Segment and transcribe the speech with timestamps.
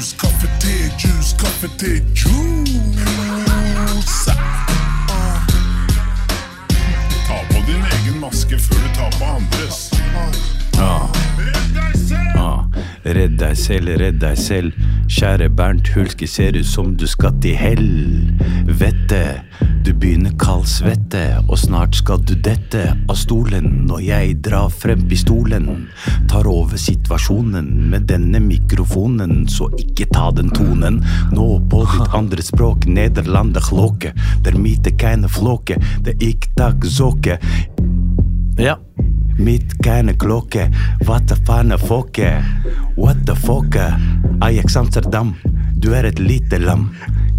[0.00, 2.30] juice, kaffe, te, juice, kaffe, te, juice.
[5.08, 5.46] Ah.
[7.26, 9.90] Ta på din egen maske før du tar på andres.
[13.04, 14.72] Redd deg selv, redd deg selv.
[15.10, 19.24] Kjære Bernt Hulske, ser ut som du skal til helvete.
[19.90, 21.20] Du begynner kald svette,
[21.50, 25.64] og snart skal du dette av stolen når jeg drar frem pistolen.
[26.30, 31.00] Tar over situasjonen med denne mikrofonen, så ikke ta den tonen.
[31.34, 34.12] Nå på ditt andre språk, Nederlandet klåke.
[34.46, 37.40] Der mite keine flåke, det ikk tak zoke.
[38.62, 38.76] Ja.
[39.42, 40.68] Mitt keine klokke,
[41.08, 42.46] what the fane er?
[42.94, 43.74] What the fuck?
[44.40, 45.34] Ajax Amsterdam,
[45.74, 46.92] du er et lite lam.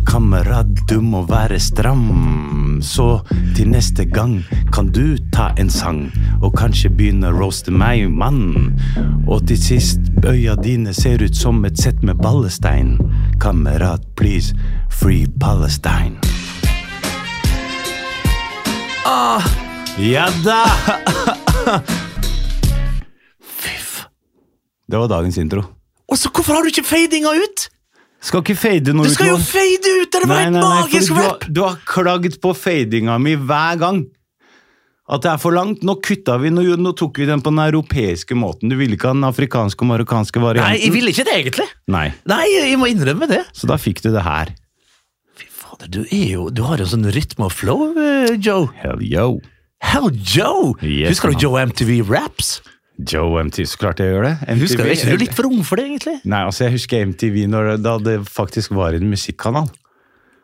[0.07, 2.79] Kamerat, du må være stram.
[2.81, 3.21] Så
[3.55, 4.41] til neste gang
[4.73, 6.07] kan du ta en sang,
[6.41, 8.73] og kanskje begynne å roaste meg, mann.
[9.27, 12.97] Og til sist, øya dine ser ut som et sett med ballestein.
[13.41, 14.55] Kamerat, please,
[14.89, 16.17] free Palestine.
[20.01, 20.63] Ja da!
[23.61, 24.05] Fyff.
[24.87, 25.63] Det var dagens intro.
[26.07, 27.67] Og så hvorfor har du ikke fadinga ut?
[28.21, 29.45] Skal ikke fade noe Det skal jo nå.
[29.49, 30.09] fade ut!
[30.13, 31.45] Det var Nei, nei, nei, magisk fordi du, rap!
[31.49, 34.03] du har klagd på fadinga mi hver gang.
[35.11, 35.81] At det er for langt.
[35.83, 38.71] Nå kutta vi, nå, nå tok vi den på den europeiske måten.
[38.71, 41.67] Du ville ikke ha den afrikanske og marokkanske Nei, jeg ville ikke det, egentlig.
[41.91, 43.41] Nei, Nei, jeg må innrømme det.
[43.57, 44.53] Så da fikk du det her.
[45.35, 48.69] Fy fader, du er jo Du har jo sånn rytme og flow, eh, Joe.
[48.83, 49.41] Hell yo.
[49.81, 50.75] Hell, Joe!
[50.85, 52.59] Yes, Husker du Joe MTV Raps?
[53.07, 54.35] Joe MTV, så klart jeg gjør det.
[54.47, 56.17] MTV, Husker du, Er ikke du litt for ung for det, egentlig?
[56.25, 59.69] Nei, altså jeg husker MTV når da det faktisk var en musikkanal.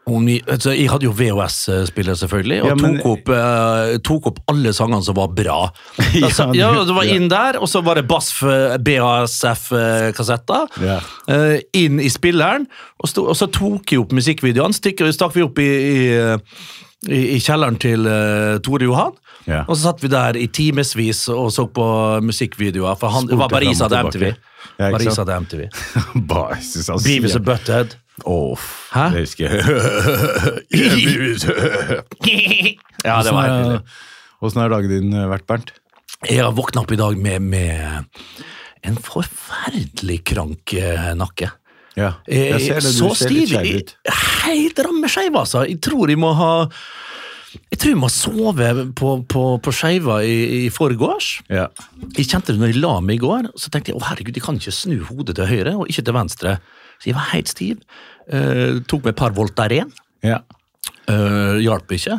[0.07, 4.39] Vi- altså, jeg hadde jo VHS-spiller, selvfølgelig, og Ja, men- tok, opp, eh, tok opp
[4.47, 5.69] alle sangene som var bra.
[6.15, 10.67] Ja, Altså, ja, Det var inn der, og så var det BASF-kassetter.
[10.81, 10.99] Ja.
[11.27, 12.67] eh, inn i spilleren,
[13.01, 14.73] og, stod, og så tok jeg opp musikkvideoene.
[14.77, 16.37] Stikk, stakk vi opp i, i, eh,
[17.05, 19.13] i, i kjelleren til uh, Tore Johan.
[19.47, 19.61] Ja.
[19.67, 21.85] Og så satt vi der i timevis og så på
[22.25, 24.25] musikkvideoer, for han det var Barisa til MTV.
[24.77, 25.61] Ja, ikke Paris MTV.
[26.27, 27.95] Beavis og Butthead.
[28.25, 28.57] Åh,
[28.93, 29.09] Hæ?
[29.13, 29.57] Det husker jeg.
[33.05, 33.81] ja, det var helt nydelig.
[34.41, 35.71] Åssen har dagen din eh, vært, Bernt?
[36.25, 38.05] Jeg har våkna opp i dag med, med
[38.85, 41.49] en forferdelig krank eh, nakke.
[41.97, 42.93] Ja, Jeg, jeg ser det.
[42.93, 43.93] Du så ser litt skeiv ut.
[44.45, 45.65] Helt rammeskeiv, altså.
[45.65, 46.51] Jeg tror jeg må ha
[47.71, 48.67] jeg tror jeg må sove
[48.99, 50.35] på, på, på skeiva i,
[50.67, 51.29] i forgårs.
[51.49, 51.65] Ja.
[52.13, 54.45] Jeg kjente det når jeg la meg i går, så tenkte jeg å herregud, jeg
[54.45, 56.57] kan ikke snu hodet til høyre og ikke til venstre.
[56.99, 57.81] Så jeg var helt stiv.
[58.27, 59.93] Uh, tok meg et par Voltaren.
[60.25, 60.43] ja.
[61.07, 62.17] Uh, hjalp ikke.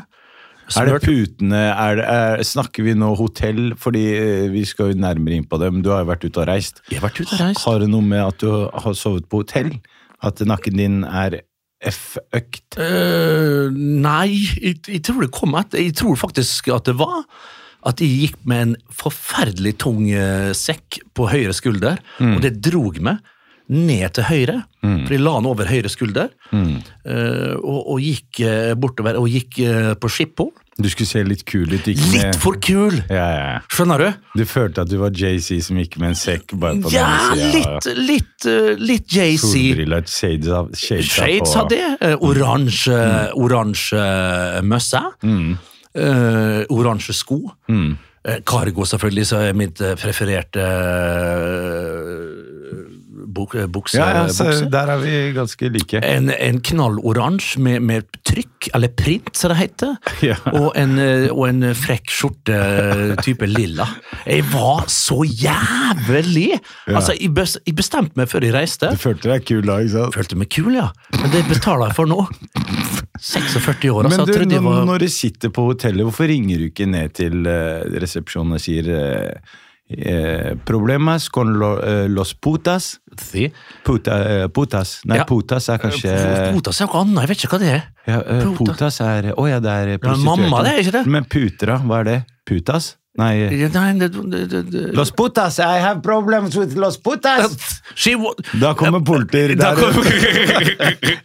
[0.77, 3.73] Er det putene er det, er, Snakker vi nå hotell?
[3.81, 6.43] Fordi eh, vi skal jo nærmere inn på det, men du har jo vært ute
[6.43, 6.83] og reist.
[6.91, 7.65] Jeg har vært ute og reist.
[7.65, 9.73] Har det noe med at du har sovet på hotell?
[10.25, 11.41] At nakken din er
[11.89, 12.75] F-økt?
[12.75, 15.81] Uh, nei, jeg, jeg tror det kom etter.
[15.85, 17.23] Jeg tror faktisk at det var
[17.87, 22.99] at jeg gikk med en forferdelig tung eh, sekk på høyre skulder, og det drog
[23.07, 23.23] meg
[23.69, 26.77] ned til høyre, for de la han over høyre skulder, mm.
[27.59, 30.55] og, og gikk eh, bortover, og gikk eh, på skipphol.
[30.79, 31.89] Du skulle se litt kul ut.
[31.89, 33.01] Litt med, for kul!
[33.11, 33.55] ja, ja, ja.
[33.73, 34.29] Skjønner du?
[34.39, 37.51] Du følte at du var JC som gikk med en sekk bare på Ja, den
[37.51, 39.43] siden, litt, litt, eh, litt JC.
[39.43, 41.83] Solbriller, shades av shades, Shades av det.
[41.99, 43.01] Eh, Oransje,
[43.35, 44.05] oransje
[44.71, 45.03] møsse.
[45.99, 47.43] Eh, oransje sko.
[47.67, 47.97] Mm.
[48.47, 51.45] Cargo, selvfølgelig, så er mitt eh, prefererte eh,
[52.13, 52.38] eh,
[53.73, 53.99] bukse.
[54.01, 56.01] Ja, ja, så der er vi ganske like.
[56.05, 59.97] En, en knalloransje med, med trykk, eller print, som det heter.
[60.29, 60.35] Ja.
[60.51, 62.57] Og, en, eh, og en frekk skjorte
[63.23, 63.87] type lilla.
[64.27, 66.59] Jeg var så jævlig!
[66.91, 67.31] Altså, jeg,
[67.79, 68.91] bestemte meg før jeg reiste.
[68.93, 70.19] Du følte deg kul da, ikke sant?
[70.19, 70.89] Følte meg kul, ja.
[71.15, 72.27] Men det betaler jeg for nå.
[73.19, 74.27] 46 år, altså.
[74.27, 74.83] Men du, var...
[74.91, 78.91] når du sitter på hotellet, hvorfor ringer du ikke ned til eh, resepsjonen og sier
[79.89, 83.01] eh, eh, Problemas con lo, eh, los putas?
[83.17, 83.53] Sí.
[83.85, 85.01] Puta, eh, putas.
[85.05, 85.25] Nei, Ja.
[85.27, 87.85] putas er kanskje Putas er noe annet, jeg vet ikke hva det er.
[88.09, 88.77] Ja, uh, putas.
[88.77, 91.05] Putas er Å ja, det er Ja, mamma, det er ikke det?
[91.13, 91.81] Men putra.
[91.85, 92.19] Hva er det?
[92.49, 92.95] Putas?
[93.19, 94.83] Nei Nei, det, det, det.
[94.95, 95.59] Los putas!
[95.59, 97.81] I have problems with los putas!
[97.95, 98.15] She
[98.61, 100.05] Da kommer politiet Da der kom-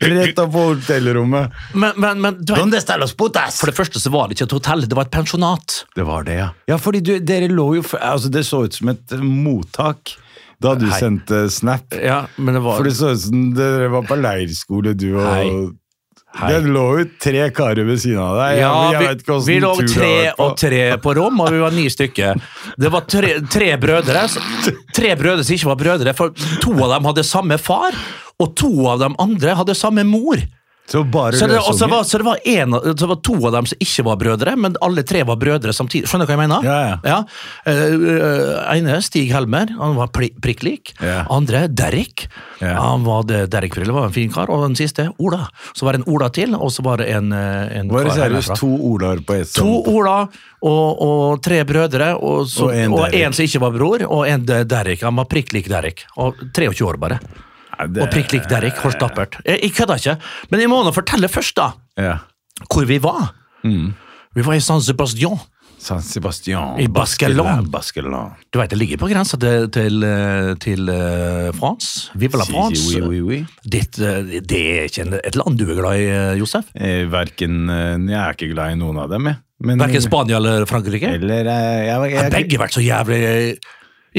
[0.13, 1.53] rett opp på hotellrommet.
[1.73, 3.59] Men, men, men du Donde está los putas?
[3.59, 5.83] for det første så var det ikke et hotell, det var et pensjonat.
[5.95, 6.49] Det var det, ja.
[6.67, 10.15] Ja, fordi du, dere lå jo Altså, det så ut som et eh, mottak
[10.63, 10.97] da du Hei.
[10.97, 11.93] sendte snap.
[11.93, 15.27] Ja, men det var For det så ut som dere var på leirskole, du og
[15.29, 15.47] Hei.
[16.33, 16.49] Hei.
[16.49, 18.57] Det lå jo tre karer ved siden av deg.
[18.57, 19.09] Ja, vi,
[19.51, 22.41] vi lå tre og tre på rom, og vi var ni stykker.
[22.81, 24.25] Det var tre, tre brødre
[24.97, 26.33] Tre brødre som ikke var brødre, for
[26.63, 27.93] to av dem hadde samme far.
[28.41, 30.41] og to av de andre hadde samme mor.
[30.83, 30.99] Så
[31.33, 31.89] Så det, og så løsunger?
[31.95, 34.55] var, så det, var en, så det var to av dem som ikke var brødre,
[34.59, 36.09] men alle tre var brødre samtidig.
[36.11, 36.65] Skjønner du hva jeg mener?
[36.67, 36.97] Ja, ja.
[37.07, 37.19] ja.
[37.63, 40.91] Uh, ene, Stig Helmer, han var pri- prikk lik.
[40.99, 41.23] Ja.
[41.31, 42.27] Andre, Derrik.
[42.59, 44.51] Han var det, Derrik Frille var en fin kar.
[44.51, 45.47] Og den siste, Ola.
[45.73, 48.17] Så var det en Ola til, og så var det en, eh, en Var det
[48.19, 50.27] seriøst to Olaer på ett To Ola
[50.63, 54.27] og, og tre brødre, og, så, Og en og, en som ikke var bror, og
[54.27, 55.07] en Derek, Derrik.
[55.07, 56.05] Han var prikk lik Derrik.
[56.19, 57.19] Og 23 år, bare.
[57.79, 59.39] Og prikk lik Derek Hold stappert.
[59.45, 60.17] Jeg, jeg kødder ikke.
[60.51, 62.17] Men jeg må nå fortelle først, da, Ja.
[62.69, 63.33] hvor vi var.
[63.63, 65.39] Vi var i San Sebastian.
[65.83, 66.77] San Sebastian.
[66.79, 67.67] I Baskeland.
[67.71, 68.37] Baskeland.
[68.53, 72.09] Du vet, Det ligger på grensa til, til, eh, til uh, France.
[72.15, 73.39] Vive la Si, si, oui, oui, oui.
[73.67, 76.07] Ditt, eh, det er ikke et land du er glad i,
[76.39, 76.69] Josef?
[76.75, 79.41] Eh, Verken Jeg er ikke glad i noen av dem, jeg.
[79.63, 81.11] Verken Spania eller Frankrike?
[81.19, 83.57] Eller eh, jeg, jeg, Har begge vært så jævlig Jeg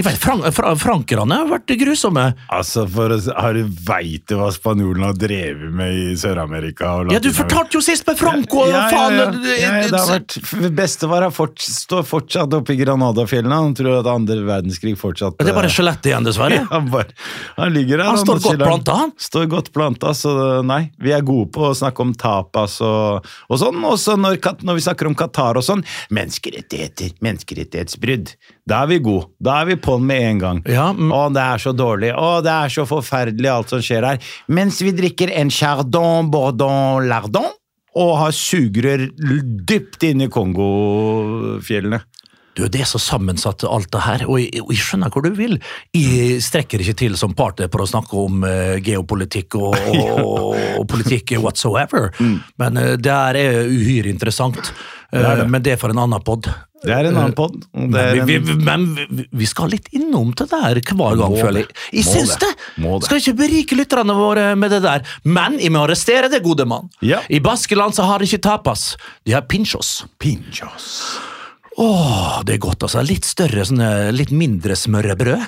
[0.03, 2.25] vet, Frank, fra, Frankerne har vært grusomme.
[2.51, 6.97] Altså, for har du Veit du hva spanjolene har drevet med i Sør-Amerika?
[7.13, 8.65] Ja, Du fortalte jo sist med Franco!
[8.67, 12.77] Ja, ja, ja, det- ja, ja, det har vært Bestefar fort, står fortsatt oppe i
[12.81, 13.55] Granadafjellene.
[13.55, 16.55] Han tror at andre verdenskrig fortsatt Det er bare eh, skjelettet igjen, dessverre.
[16.65, 17.13] Ja, han, bare,
[17.57, 18.09] han ligger der.
[18.09, 18.67] Han står godt chiller.
[18.67, 19.13] planta, han.
[19.21, 20.91] Står godt planta, så nei.
[21.03, 23.79] Vi er gode på å snakke om tapas og, og sånn.
[23.85, 25.85] Også når, når vi snakker om Qatar og sånn.
[26.15, 28.35] Menneskerettigheter, menneskerettighetsbrudd.
[28.67, 29.29] Da er vi gode.
[29.45, 30.63] Da er vi på'n med en gang.
[30.69, 31.13] Ja, mm.
[31.13, 32.15] Å, det er så dårlig.
[32.17, 34.33] Å, det er så forferdelig alt som skjer her.
[34.49, 37.53] Mens vi drikker en chardon bourdon lardon
[37.95, 39.07] og har sugerør
[39.69, 42.03] dypt inne i Kongofjellene.
[42.55, 45.57] Du, Det er så sammensatt alt det her, og jeg, jeg skjønner hvor du vil.
[45.95, 49.75] Jeg strekker ikke til som partner for å snakke om uh, geopolitikk og,
[50.23, 52.13] og, og politikk whatsoever,
[52.63, 54.71] men uh, det her er uhyre interessant.
[55.11, 55.49] Uh, det er det.
[55.51, 56.47] Men det er for en annen pod.
[56.85, 57.57] Det er en annen pod.
[57.73, 61.65] Men, vi, vi, men vi, vi skal litt innom til det her hver gang, føler
[61.65, 61.77] jeg.
[62.01, 62.51] Jeg syns det.
[62.77, 62.95] det.
[63.07, 65.05] Skal ikke berike lytterne våre med det der.
[65.25, 66.91] Men jeg må arrestere det, gode mann.
[67.05, 67.23] Ja.
[67.29, 68.95] I Baskeland så har de ikke tapas,
[69.25, 70.03] de har pinchos.
[70.23, 70.91] Pinchos.
[71.77, 73.03] Åh, det er godt, altså.
[73.03, 75.43] Litt større, sånne, litt mindre smørrebrød.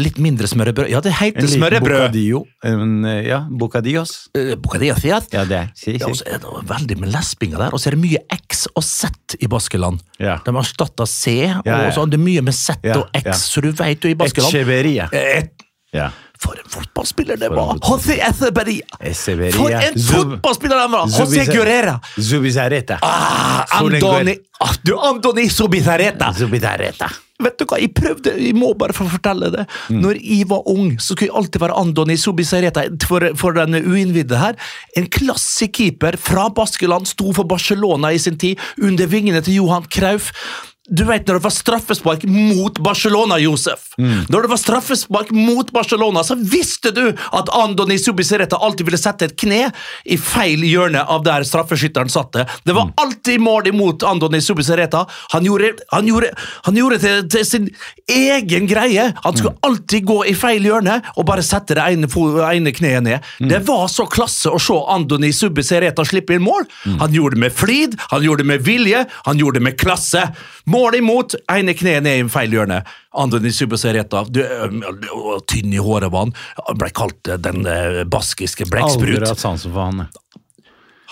[0.00, 0.88] Litt mindre smørrebrød.
[0.88, 2.06] Ja, det heter smørrebrød.
[2.06, 2.40] bocadillo.
[2.64, 4.14] Eh, ja, bocadillos.
[4.38, 5.18] Uh, bocadillos, ja.
[5.34, 6.22] Ja, det Si, si, Ja, og si.
[6.22, 9.36] så er det veldig med lesbinger der, og så er det mye X og Z
[9.40, 10.00] i Baskeland.
[10.18, 10.38] Ja.
[10.46, 13.72] De har erstatta C, og så er det mye med Z og X, så du
[13.72, 15.10] vet jo i Baskeland Echeveria.
[15.12, 15.52] Et,
[15.92, 16.06] Ja.
[16.42, 17.76] For en fotballspiller det var!
[17.86, 18.18] José!
[18.18, 19.52] Echeverria.
[19.54, 21.10] For en fotballspiller han var!
[21.10, 21.98] José Guerrera!
[22.18, 22.98] Zubizarreta.
[23.02, 24.36] Ah, Solenguer.
[24.62, 26.32] Ah, du, Antoni Subizarreta!
[26.34, 27.10] Zubizarreta.
[27.42, 29.64] Vet du hva, jeg prøvde, jeg må bare få fortelle det.
[29.90, 30.00] Mm.
[30.04, 34.38] Når jeg var ung, så skulle jeg alltid være Andoni Zubizarreta for, for den uinnvidde
[34.38, 34.58] her.
[34.98, 35.72] En klassekeeper
[36.12, 40.30] keeper fra Baskeland, sto for Barcelona i sin tid, under vingene til Johan Krauf.
[40.92, 43.94] Du vet når det var straffespark mot Barcelona, Josef.
[43.98, 44.26] Mm.
[44.28, 49.24] Når det var straffespark mot Barcelona, så visste du at Andoni Subisireta alltid ville sette
[49.30, 49.70] et kne
[50.04, 52.44] i feil hjørne av der straffeskytteren satte.
[52.64, 52.76] Det Mm.
[52.76, 55.06] var alltid mål imot Andoni Subisireta.
[55.32, 56.30] Han gjorde, han gjorde,
[56.66, 57.70] han gjorde det til, til sin
[58.08, 59.14] egen greie.
[59.24, 59.58] Han skulle Mm.
[59.62, 62.06] alltid gå i feil hjørne og bare sette det ene,
[62.52, 63.20] ene kneet ned.
[63.40, 63.48] Mm.
[63.48, 66.66] Det var så klasse å se Andoni Subisireta slippe inn mål.
[66.84, 66.98] Mm.
[67.00, 70.34] Han gjorde det med flid, han gjorde det med vilje, han gjorde det med klasse.
[70.66, 72.82] Mål imot, ene kneet ned i feil hjørne.
[73.14, 73.50] Andoni
[75.12, 76.34] og tynn i håret var han,
[76.78, 77.62] ble kalt den
[78.10, 80.06] baskiske baskiske Aldri hatt sansen for han.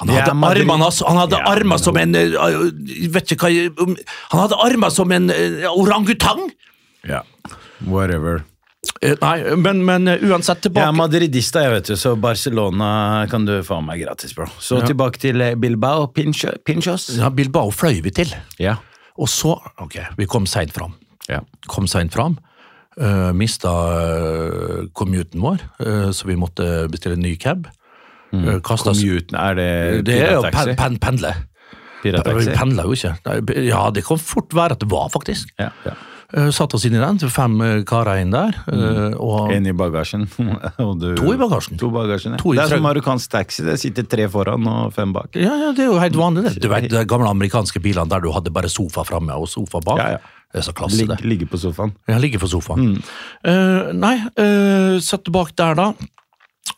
[0.00, 2.12] Han hadde Ja, armene hans- han hadde Ja, armer som en
[3.12, 3.97] vet ikke hva um,
[4.31, 5.29] Han hadde armer som en
[5.77, 6.47] orangutang!
[7.05, 7.23] Ja.
[7.85, 8.43] Whatever.
[9.05, 13.59] Eh, Nei, men, men uansett Jeg er madridista, jeg vet du, så Barcelona kan du
[13.65, 14.47] få meg gratis, bro.
[14.59, 14.87] Så Ja.
[14.89, 16.07] tilbake til eh, Bilbao.
[16.09, 17.11] Pincho, Pinchos.
[17.19, 18.33] ja, Bilbao fløy vi til.
[18.59, 18.79] Ja.
[19.19, 20.95] Og så Ok, vi kom seint fram.
[21.29, 21.40] ja.
[21.69, 22.38] Kom seint fram.
[23.00, 27.69] Uh, mista uh, commuten vår, uh, så vi måtte bestille en ny cab.
[28.31, 28.61] Mm.
[28.62, 31.33] Kasta Commuten, er det Det er jo pen, pen, pendle.
[32.05, 32.12] Vi
[32.55, 33.14] pendla jo ikke.
[33.67, 35.50] Ja, det kan fort være at det var, faktisk.
[35.59, 35.97] Ja, ja.
[36.31, 38.55] Uh, satt oss inn i den, fem eh, karer inn der.
[38.71, 40.29] eh, og En i bagasjen.
[41.01, 41.79] du, To i bagasjen.
[41.81, 42.39] To i bagasjen, ja.
[42.43, 43.65] To i det er som marokkansk taxi.
[43.67, 45.35] Det sitter tre foran og fem bak.
[45.35, 46.45] Ja, ja, det er jo helt vanlig.
[46.47, 46.63] det.
[46.63, 49.99] Du vet, De gamle amerikanske bilene der du hadde bare sofa framme og sofa bak.
[49.99, 50.37] Ja, ja.
[50.51, 51.21] Det er så klasse, Lig, det.
[51.27, 51.93] ligger på sofaen.
[52.11, 52.81] Ja, ligger på sofaen.
[52.89, 53.03] Mm.
[53.47, 55.93] Uh, nei, uh, satt bak der, da.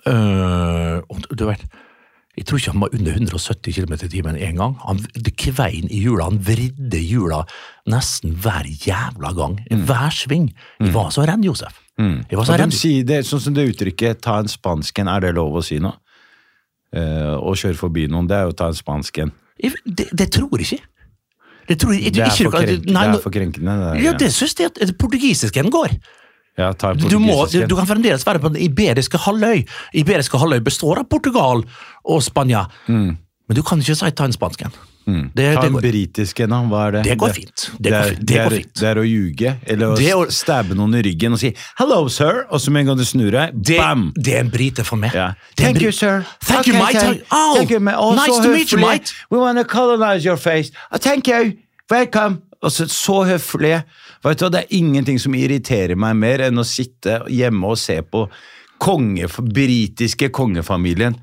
[0.08, 1.00] Uh,
[1.32, 1.64] du vet
[2.32, 4.76] Jeg tror ikke han var under 170 km i timen en gang.
[4.86, 7.42] Han det kvein i hjula, han vridde hjula
[7.92, 9.58] nesten hver jævla gang.
[9.68, 9.82] Mm.
[9.88, 10.46] Hver sving.
[10.80, 11.76] Jeg var så redd, Josef.
[12.00, 12.72] Jeg var så redd.
[12.72, 15.92] de det, sånn som det uttrykket 'ta en spansken', er det lov å si nå?
[16.92, 19.32] Uh, å kjøre forbi noen, det er jo å ta en spansken.
[19.60, 20.84] Jeg, det, det tror jeg ikke.
[21.68, 23.76] Det tror jeg, Det er ikke, for, krenk, nei, det er for krenkende.
[23.80, 25.94] Det, Ja, det syns jeg at portugisisken går.
[26.58, 29.64] Ja, ta en Du, må, du, du kan fremdeles være på den iberiske halvøy.
[29.94, 31.64] Iberiske halvøy består av Portugal
[32.04, 32.66] og Spania.
[32.88, 34.70] Men du kan ikke si ta en spansk en.
[34.72, 35.32] Det, Mm.
[35.34, 36.58] Ta det, en går, britisk en, da.
[36.70, 37.00] Hva er det?
[37.08, 37.62] Det går fint.
[37.74, 38.74] Det det, er- Det er- går fint.
[38.78, 42.06] Det er å ljuge, eller å er å- stabbe noen i ryggen og si 'hello,
[42.08, 44.12] sir', og så med en gang du snur deg, det, bam!
[44.14, 45.12] det er en brite for meg.
[45.12, 45.26] Ja.
[45.30, 46.24] Er Thank you, sir.
[46.44, 46.94] Thank you, mate.
[47.00, 47.96] thank- Oh, thank you, mate.
[47.98, 49.12] Oh, nice to meet you, mate.
[49.28, 50.70] We want to colonize your face.
[50.92, 51.54] Oh, thank you.
[51.90, 52.42] Welcome.
[52.62, 53.82] Og så, så høflig.
[54.22, 57.98] Vet du, Det er ingenting som irriterer meg mer enn å sitte hjemme og se
[58.02, 58.28] på
[58.82, 61.16] konge, britiske kongefamilien.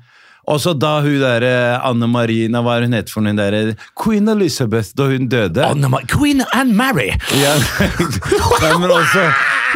[0.50, 3.54] Og så da hun der eh, Anne Marie, hva var hun het for noen der
[3.54, 5.62] eh, Queen Elizabeth, da hun døde.
[5.66, 7.10] Anne Queen Anne Mary.
[7.38, 7.54] Ja,
[8.64, 9.28] Nei, men også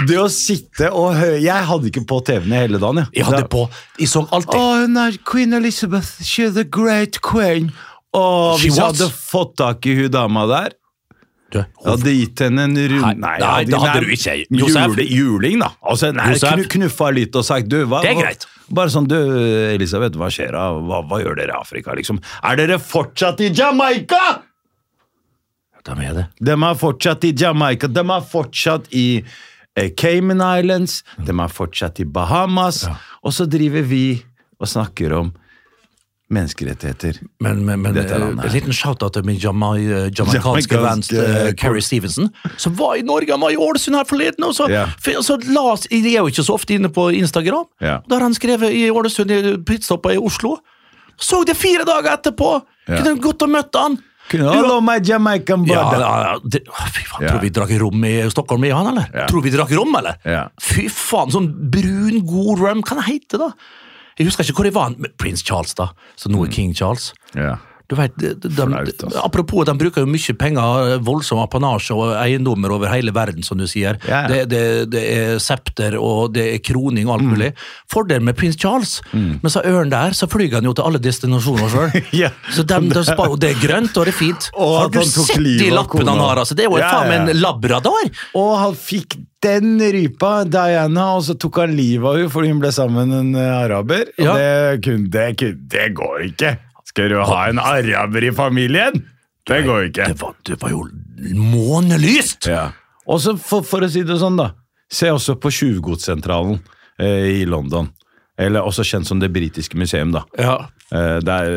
[0.09, 3.05] det å sitte og høre Jeg hadde ikke på TV-en hele dagen.
[3.05, 3.11] Ja.
[3.21, 3.67] Jeg hadde på
[4.01, 6.25] Jeg så alltid Oh, hun er Queen Elizabeth.
[6.25, 7.71] She's the great queen.
[8.15, 8.25] Å,
[8.59, 10.75] hvis jeg hadde fått tak i hun dama der
[11.63, 14.35] jeg hadde gitt henne en Nei, nei, nei, det hadde du ikke.
[14.51, 14.97] Josef.
[14.97, 15.71] Jule, juling, da.
[15.87, 18.49] Altså, nei, knu, knuffa litt og sagt du, hva, Det er greit.
[18.75, 19.17] Bare sånn, du,
[19.75, 20.65] Elisabeth, hva skjer da?
[20.81, 22.21] Hva, hva gjør dere i Afrika, liksom?
[22.43, 24.23] Er dere fortsatt i Jamaica?!
[25.85, 26.27] De er det.
[26.41, 32.01] De er fortsatt i Jamaica, de er fortsatt i eh, Cayman Islands, de er fortsatt
[32.01, 32.87] i Bahamas,
[33.21, 34.07] og så driver vi
[34.57, 35.35] og snakker om
[36.33, 37.19] menneskerettigheter.
[37.41, 38.49] Men, men, men Dette eh, landet her.
[38.49, 43.31] en liten shout-out til min eh, jamaicanske venn eh, Carrie Stevenson, som var i Norge,
[43.31, 44.89] han var i Ålesund her forleden, og så, yeah.
[44.99, 47.69] så las, Jeg er jo ikke så ofte inne på Instagram.
[47.83, 48.01] Yeah.
[48.09, 50.57] Da har han skrevet i Ålesund, i pitstoppa i Oslo.
[51.21, 52.57] Så det fire dager etterpå!
[52.89, 53.03] Yeah.
[53.03, 54.01] Kunne gått og møtt han!
[54.33, 56.01] Hello, my Jamaican brother.
[56.01, 57.27] ja, ja, det, fy faen.
[57.29, 59.27] Tror vi drakk rom i Stockholm i han, eller?
[59.29, 60.17] Tror vi drakk rom, eller?
[60.65, 63.51] Fy faen, sånn brun, god rum, hva det heter da?
[64.19, 67.13] Jeg husker ikke hvor de var, Prins Charles da, så nå er King Charles.
[67.35, 67.57] Ja.
[67.91, 69.21] Du vet, de, de, Flaut, altså.
[69.21, 73.67] apropos, de bruker jo mye penger, voldsom apanasje og eiendommer over hele verden, som du
[73.69, 73.99] sier.
[74.09, 74.23] Ja.
[74.31, 74.63] Det, det,
[74.95, 77.51] det er septer og det er kroning og alt mulig.
[77.93, 81.73] Fordelen med prins Charles, men så ørn der, så flyr han jo til alle destinasjoner
[81.75, 81.93] sjøl.
[82.23, 82.33] yeah.
[82.57, 84.49] Så dem, de spar, det er grønt, og det er fint.
[84.57, 86.41] Og har du sett de lappene han har?
[86.41, 86.57] Altså?
[86.57, 88.11] Det er jo Ja, faen meg en labrador!
[88.41, 92.63] Og han fikk den rypa, Diana, og så tok han livet av henne fordi hun
[92.63, 94.09] ble sammen med en araber.
[94.17, 94.39] Ja.
[94.41, 96.57] det, kunne, det, kunne, det går ikke.
[96.95, 99.01] Skal du ha en araber i familien?
[99.51, 100.05] Det går ikke.
[100.13, 100.85] Det var, det var jo
[101.35, 102.47] månelyst!
[102.47, 102.69] Ja.
[103.11, 104.53] Og så for, for å si det sånn, da.
[104.95, 106.61] Se også på Tjuvgodssentralen
[107.03, 107.91] eh, i London.
[108.39, 110.23] Eller også kjent som Det britiske museum, da.
[110.39, 110.55] Ja.
[110.95, 111.51] Eh, der,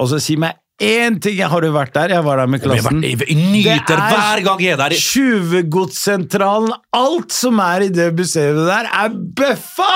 [0.00, 1.44] og så si meg én ting!
[1.44, 2.16] Har du vært der?
[2.16, 3.04] Jeg var der med klassen.
[3.04, 4.96] jeg, jeg nyter Det er hver gang jeg er der.
[5.04, 6.72] Tjuvgodssentralen!
[6.96, 9.94] Alt som er i det museet der, er bøffa!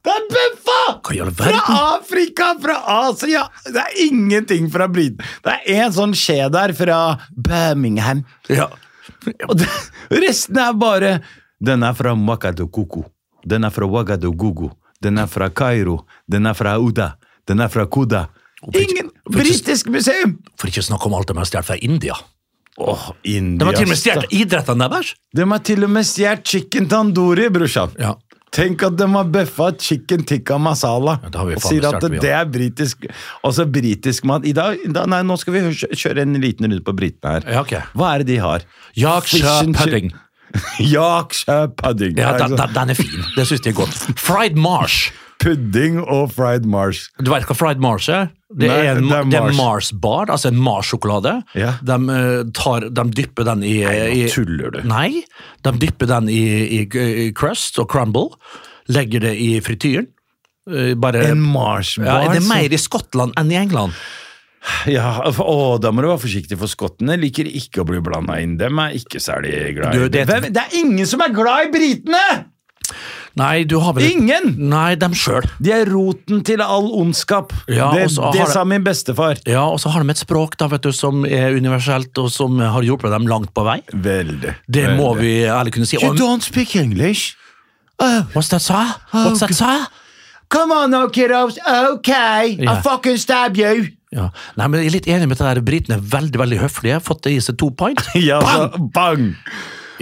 [0.00, 0.78] Det er bøffa!
[1.36, 1.60] Fra?
[1.96, 2.76] Afrika, fra
[3.08, 3.42] Asia!
[3.66, 5.20] Det er ingenting fra Briten.
[5.44, 7.00] Det er en sånn skje der fra
[7.36, 8.24] Birmingham.
[8.48, 8.70] Ja.
[9.48, 9.68] Og det,
[10.22, 11.18] resten er bare
[11.60, 13.02] Den er fra Mwakadokuku.
[13.44, 14.70] Den er fra Wagadogugu.
[15.02, 16.04] Den er fra Kairo.
[16.28, 17.14] Den er fra Uda.
[17.48, 18.28] Den er fra Kuda.
[18.76, 20.36] Ingen britisk museum!
[20.60, 22.16] For ikke å snakke om alt de har stjålet fra India.
[22.76, 22.96] De
[23.36, 25.14] India har til og med stjålet idrettene deres!
[25.36, 27.96] De har til og med stjålet chicken tandoori, brorsan.
[28.00, 28.14] Ja.
[28.50, 31.18] Tenk at de har bøffa chicken tikka masala.
[31.22, 33.06] Ja, og sier at det, det er britisk
[33.46, 34.46] Også britisk mat.
[34.48, 37.46] I dag, da, nei, nå skal vi kjøre en liten runde på britene her.
[37.46, 37.84] Ja, okay.
[37.94, 38.66] Hva er det de har?
[38.98, 40.10] Yorkshire pudding.
[40.96, 42.18] Yorkshire pudding.
[42.18, 43.26] Ja, den, den, den er fin.
[43.36, 44.06] Det syns jeg er godt.
[44.18, 45.12] Fried marsh.
[45.40, 47.06] Pudding og fried Mars.
[47.18, 48.28] Du vet hva fried Mars er?
[48.50, 49.56] Det Nei, er en det er det er Mars.
[49.60, 51.32] Mars bar, altså en Mars-sjokolade.
[51.56, 51.74] Ja.
[51.86, 54.80] De, eh, de dypper den i, nå i tuller du.
[54.90, 55.22] Nei,
[55.64, 56.40] de dypper den i,
[56.80, 56.80] i,
[57.26, 58.32] i crust og crumble.
[58.90, 60.08] Legger det i frityren.
[60.70, 63.94] Eh, Bare, En Mars ja, det er mer i Skottland enn i England.
[64.90, 68.58] Ja, å, da må du være forsiktig, for skottene liker ikke å bli blanda inn.
[68.60, 71.70] Dem er ikke særlig glad Du, i det- det er ingen som er glad i
[71.72, 72.24] britene!
[73.38, 74.54] Nei, du har vel Ingen!
[74.70, 75.46] Nei, dem sjøl.
[75.62, 77.54] De er roten til all ondskap.
[77.70, 79.38] Ja, det det sa min bestefar.
[79.46, 82.58] Ja, og så har de et språk da, vet du, som er universelt, og som
[82.60, 83.78] har hjulpet dem langt på vei.
[83.92, 84.56] Veldig.
[84.66, 84.98] Det veldig.
[84.98, 86.00] må vi ærlig kunne si.
[86.02, 87.36] You don't speak English?
[88.00, 88.86] Uh, what's that say?
[89.12, 89.86] What's that say?
[90.50, 91.58] come on now, kiddos.
[91.94, 92.72] Okay, Ja.
[92.74, 93.88] I'll fucking stab you.
[94.10, 94.30] Ja.
[94.58, 97.00] Nei, men Jeg er litt enig med det der, Britene er veldig veldig høflige.
[97.00, 98.02] Fått det i seg to pint.
[98.30, 99.36] Ja, så, bang!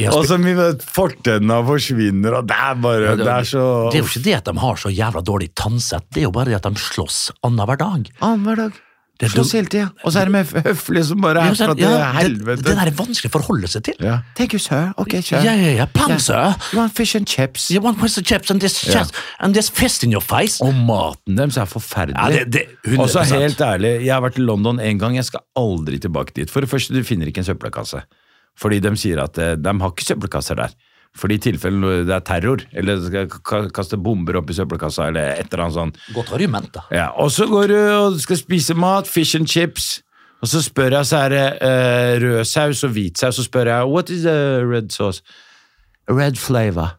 [0.07, 4.11] Og så mye fortenna forsvinner, og det er bare Det er så Det er jo
[4.11, 6.69] ikke det at de har så jævla dårlig tannsett, det er jo bare det at
[6.69, 8.13] de slåss annenhver dag.
[8.21, 8.85] Annenhver dag.
[9.19, 9.89] Det Slåss hele tida.
[10.07, 12.63] Og så er de med høflige som bare er fra ja, det, helvete.
[12.63, 13.97] det der er vanskelig å forholde seg til.
[13.99, 14.21] Ja.
[14.39, 14.93] Thank you, sir.
[14.95, 15.41] Ok, sir.
[15.43, 15.89] Yeah, yeah, yeah.
[15.91, 16.55] pang, sir.
[16.71, 17.67] You want fish and chips?
[17.75, 18.23] You want Mr.
[18.23, 19.11] Chips and this, yeah.
[19.43, 20.63] and this fist in your face?
[20.63, 22.15] Og maten deres er forferdelig.
[22.15, 23.03] Ja, det- det- 100%.
[23.03, 26.39] Og så helt ærlig, jeg har vært i London en gang, jeg skal aldri tilbake
[26.39, 26.51] dit.
[26.51, 28.05] For det første, du finner ikke en søppelkasse.
[28.59, 30.73] Fordi de sier at eh, de har ikke søppelkasser der.
[31.19, 35.33] For i tilfelle det er terror, eller skal ka- kaste bomber opp i søppelkassa, eller
[35.41, 35.97] et eller annet sånt.
[36.15, 36.83] Godt argument, da.
[36.95, 40.03] Ja, og så går du og skal spise mat, fish and chips,
[40.43, 43.71] og så spør jeg, så er det uh, rød saus og hvit saus, så spør
[43.73, 44.37] jeg, what is the
[44.69, 45.23] red sauce?
[46.11, 46.93] Red flavor.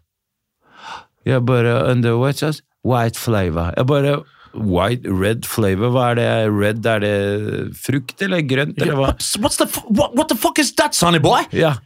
[1.26, 2.62] Jeg bare, the white sauce?
[2.86, 3.72] White flavor.
[3.78, 4.18] Jeg bare,
[4.54, 6.30] white, red flavor, hva er det?
[6.54, 9.14] Red, er det frukt eller grønt, eller hva?
[9.42, 11.46] What's, the, what, what the fuck is that, sonny boy?
[11.52, 11.78] Yeah.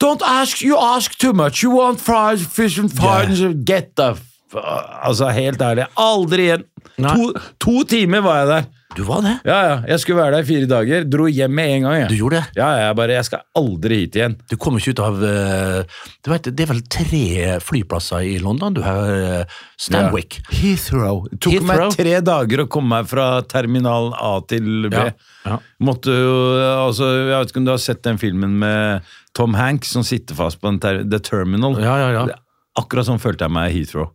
[0.00, 1.62] Don't ask, you ask too much.
[1.62, 4.16] You want fries, fish and fries, get the
[4.58, 6.68] Altså, helt ærlig, aldri igjen.
[7.00, 8.68] To, to timer var jeg der.
[8.96, 9.36] Du var det?
[9.46, 11.04] Ja, ja, jeg skulle være der i fire dager.
[11.06, 11.94] Dro hjem med en gang.
[12.00, 12.08] Jeg.
[12.10, 12.58] Du gjorde det?
[12.58, 14.34] Ja, jeg bare, jeg skal aldri hit igjen.
[14.50, 17.20] Du kommer ikke ut av eh, Du vet, Det er vel tre
[17.62, 18.74] flyplasser i London?
[18.74, 20.40] Du har uh, Stanwick.
[20.40, 20.56] Ja.
[20.58, 21.22] Heathrow.
[21.30, 21.84] Det tok Heathrow?
[21.86, 24.96] meg tre dager å komme meg fra terminal A til B.
[24.98, 25.14] Ja,
[25.46, 25.60] ja.
[25.86, 29.06] Måtte jo, altså, Jeg vet ikke om du har sett den filmen med
[29.38, 31.78] Tom Hanks som sitter fast på en ter The Terminal.
[31.78, 32.40] Ja, ja, ja.
[32.80, 34.10] Akkurat sånn følte jeg meg i Heathrow.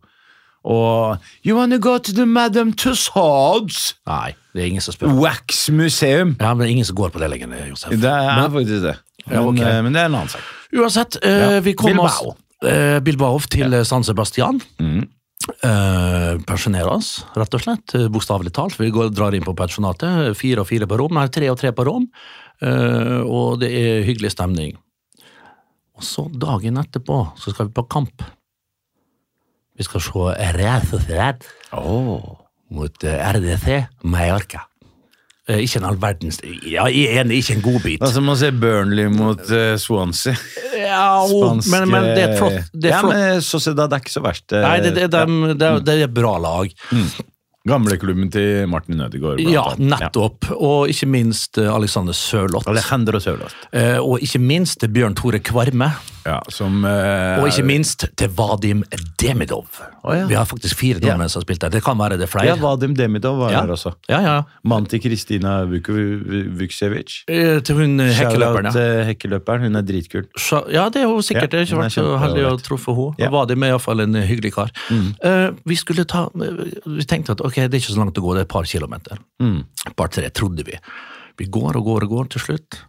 [0.66, 5.12] Og You wanna go to the Madame Tussauds Nei, det er ingen som spør.
[5.22, 6.34] Wax Museum?
[6.40, 7.94] Ja, men det er ingen som går på det lenger, Josef.
[8.02, 8.96] Det er faktisk det.
[9.26, 9.66] Men, Ja, okay.
[9.66, 10.42] eh, men det er en annen sak.
[10.74, 11.60] Uansett, uh, Ja.
[11.60, 12.36] vi kommer oss Bilbao.
[12.70, 13.84] eh, Bilbao til ja.
[13.84, 14.60] San Sebastian.
[14.82, 15.04] Mm.
[15.62, 17.94] Uh, pensjonere oss, rett og slett.
[18.10, 18.74] Bokstavelig talt.
[18.80, 20.34] Vi går, drar inn på pensjonatet.
[20.38, 21.14] Fire og fire på rom.
[21.14, 22.08] Nei, tre og tre på rom.
[22.62, 24.74] Uh, og det er hyggelig stemning.
[25.96, 28.22] Og så dagen etterpå så skal vi på kamp.
[29.76, 30.22] Vi skal se
[30.56, 31.44] Real Sociedad
[32.70, 33.76] mot eh, RDC
[34.08, 34.64] Mallorca.
[35.46, 38.00] Eh, ikke en all verdens Ja, jeg er enig, ikke en godbit.
[38.02, 40.34] Altså, man ser Burnley mot uh, Swansea.
[40.74, 43.14] Ja, Spanske men, men det er flott, det er Ja, flott.
[43.14, 44.50] men Sociedad er ikke så verst.
[44.56, 45.22] Nei, det, det, det,
[45.60, 46.72] det, det er et bra lag.
[47.66, 49.40] Gamleklubben til Martin Ødegaard.
[49.42, 49.86] Ja, nettopp.
[49.90, 50.50] nettopp.
[50.56, 52.68] Og ikke minst Alexander Sørloth.
[52.70, 53.56] Alejandro Sørloth.
[53.74, 55.88] Eh, Og ikke minst Bjørn Tore Kvarme.
[56.26, 58.80] Ja, som uh, Og ikke minst til Vadim
[59.22, 59.68] Demidov.
[60.02, 60.24] Oh, ja.
[60.26, 61.12] Vi har faktisk fire Ja.
[61.14, 61.70] nordmenn som har spilt der.
[61.70, 62.48] Det kan være det flere.
[62.48, 63.60] Ja, Vadim Demidov var Ja.
[63.62, 63.92] her også.
[64.10, 64.42] ja, ja.
[64.64, 67.22] Mannen til Kristina Vuksevic.
[67.28, 69.04] Eh, Til hun eh, hekkeløperen, ja.
[69.10, 69.60] Hekkeløperen.
[69.68, 70.26] Hun er dritkul.
[70.36, 71.52] Så- Ja, det er jo sikkert.
[71.54, 72.62] Ja, ikke vært så heldig å ålreit.
[72.66, 73.14] truffe henne.
[73.18, 73.30] Ja.
[73.30, 74.70] Vadim er iallfall en eh, hyggelig kar.
[75.22, 78.34] Eh, vi skulle ta Vi tenkte at ok, det er ikke så langt å gå,
[78.34, 79.18] det er et par kilometer.
[79.40, 80.76] Et par tre, trodde vi.
[81.38, 82.80] Vi går og går og går til slutt.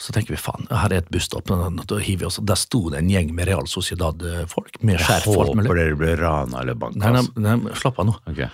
[0.00, 1.50] Så tenker vi faen, her er et busstopp.
[1.50, 2.40] Da hiver vi oss.
[2.48, 4.80] Der sto det en gjeng med Real Sociedad-folk.
[4.80, 5.22] Med Jeg.
[5.28, 7.02] Håper dere ble rana eller banka.
[7.02, 7.44] Nei, nei, altså.
[7.44, 8.16] nei, slapp av nå.
[8.32, 8.48] Okay.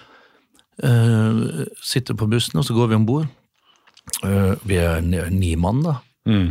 [0.82, 3.30] Uh, sitter på bussen, og så går vi om bord.
[4.66, 6.00] vi er ni, mann, da.
[6.26, 6.50] Mm.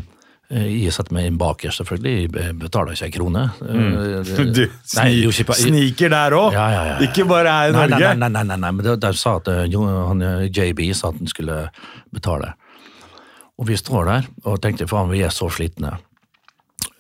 [0.53, 2.29] Eh, jeg setter meg inn bakerst, selvfølgelig.
[2.29, 3.45] Jeg betaler ikke en krone.
[3.65, 3.93] Mm.
[4.55, 4.63] Du
[4.95, 6.53] Nei, ikke sniker der òg!
[6.53, 6.97] Ja, ja, ja.
[7.07, 8.11] Ikke bare her i Nei, nei, Norge.
[8.21, 11.31] nei, nei, nei, nei, men de, de sa at jo, han, JB sa at han
[11.31, 11.65] skulle
[12.13, 12.53] betale.
[13.59, 15.95] Og vi står der og tenkte faen, vi er så slitne.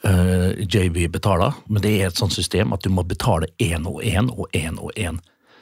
[0.05, 4.03] Uh, JB betaler, men det er et sånt system at du må betale én og
[4.05, 5.17] én og én og én.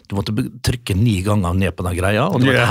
[0.10, 0.34] Du måtte
[0.66, 2.68] trykke ni ganger ned på den greia, og det var et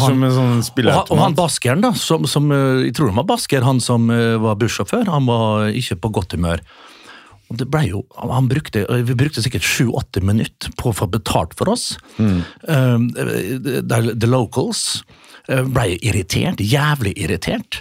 [0.00, 3.18] som en sånn og, han, og han baskeren, da, som, som eh, jeg tror han
[3.18, 6.62] var basker, han som eh, var bussjåfør, han var ikke på godt humør.
[7.52, 11.52] Og det ble jo, han brukte, Vi brukte sikkert sju-åtte minutter på å få betalt
[11.58, 11.90] for oss.
[12.16, 15.02] Eh, the, the locals
[15.48, 17.80] eh, ble irritert, jævlig irritert.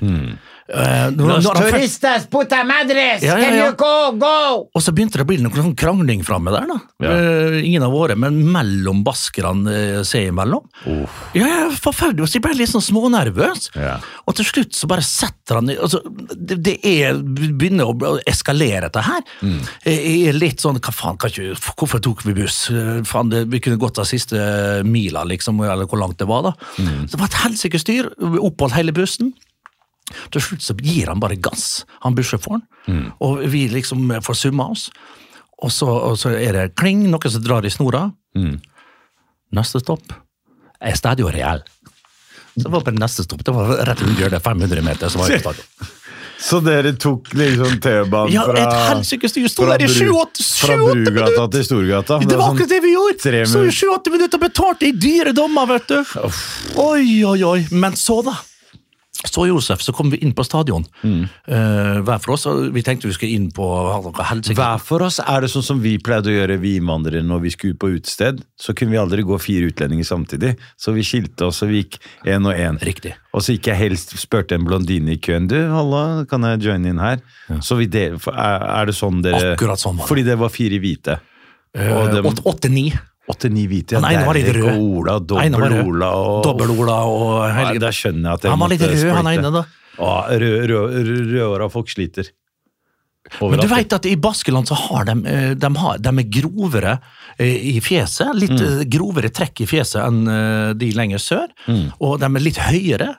[0.63, 3.23] Eh, når, Los når turistas puta madres!
[3.25, 3.65] Ja, ja, Can ja.
[3.67, 4.69] you go, go?
[4.71, 6.77] og så begynte det å bli noe sånn krangling framme der, da.
[7.03, 10.63] Eh, ingen av våre, men mellom baskerne uh, seg imellom.
[11.35, 12.29] Ja, ja, forferdelig.
[12.31, 13.73] Så jeg ble litt sånn smånervøs.
[13.75, 13.97] Ja.
[14.23, 15.99] Og til slutt så bare setter han altså,
[16.31, 19.23] det, det er, begynner å eskalere, dette her.
[19.85, 22.65] Jeg er litt sånn Hva faen, kan ikke, hvorfor tok vi buss?
[22.71, 24.39] Eh, Faen, det, vi kunne gått av siste
[24.87, 26.53] mila, liksom, eller hvor langt det var, da.
[26.77, 28.09] så Det var et helsike styr.
[28.39, 29.33] Oppholdt hele bussen.
[30.33, 32.65] Til slutt så gir han bare gass, han bussjåføren,
[33.23, 34.89] og vi liksom får summa oss.
[35.63, 38.09] Og så, og så er det kling, noe som drar i snora.
[39.53, 40.11] Neste stopp
[40.83, 41.63] er Stadio Real.
[42.53, 43.43] Så det var bare neste stopp.
[43.47, 45.09] Det var rett under hjørnet, 500 meter.
[45.09, 45.91] Så var stadion.
[46.43, 48.65] Så dere tok liksom T-banen Ja, fra
[49.63, 49.77] fra
[50.59, 50.75] Fra!
[50.83, 52.17] Brugata til Storgata.
[52.19, 53.19] Det var akkurat det vi gjorde!
[53.23, 53.77] Så i minutter.
[53.77, 56.01] sju-åtte minutter betalte i dyre dommer, vet du!
[56.83, 57.61] Oi, oi, oi.
[57.71, 58.35] Men så, da.
[59.23, 60.83] Så Josef, så kom vi inn på stadion.
[61.01, 61.25] Mm.
[61.47, 62.45] Uh, for oss.
[62.75, 63.65] Vi tenkte vi skulle inn på
[64.19, 64.57] helsike.
[64.59, 67.53] Hver for oss er det sånn som vi pleide å gjøre, vi innvandrere, når vi
[67.55, 68.43] skulle ut på utested.
[68.59, 70.55] Så kunne vi aldri gå fire utlendinger samtidig.
[70.79, 72.81] Så vi skilte oss, og vi gikk én og én.
[72.83, 73.15] Riktig.
[73.33, 75.47] Og så gikk jeg helst spurte en blondine i køen.
[75.51, 77.23] Du, halla, kan jeg joine inn her?
[77.49, 77.61] Ja.
[77.65, 80.11] Så del, er, er det sånn dere Akkurat sånn var det.
[80.11, 81.17] Fordi det var fire hvite.
[81.73, 82.91] Eh, Åtte-ni.
[82.93, 83.95] Uh, 89 hvite.
[83.95, 84.65] Ja, nei, nå var litt rød.
[84.73, 87.77] Og Ola, Dobbel-Ola og, Dobbel Ola og Helge.
[87.79, 89.17] Ja, da skjønner jeg at jeg Han var litt rød, splitte.
[89.17, 89.65] han er inne, da.
[89.93, 92.31] Ja, Rødhåra folk sliter.
[93.39, 93.53] Overalt.
[93.53, 96.97] Men du veit at i Baskeland så har de, eh, de, har, de er grovere
[97.37, 98.33] eh, i fjeset.
[98.35, 98.65] Litt mm.
[98.65, 101.53] Eh, grovere trekk i fjeset enn de lenger sør.
[101.71, 101.85] Mm.
[102.03, 103.13] Og de er litt høyere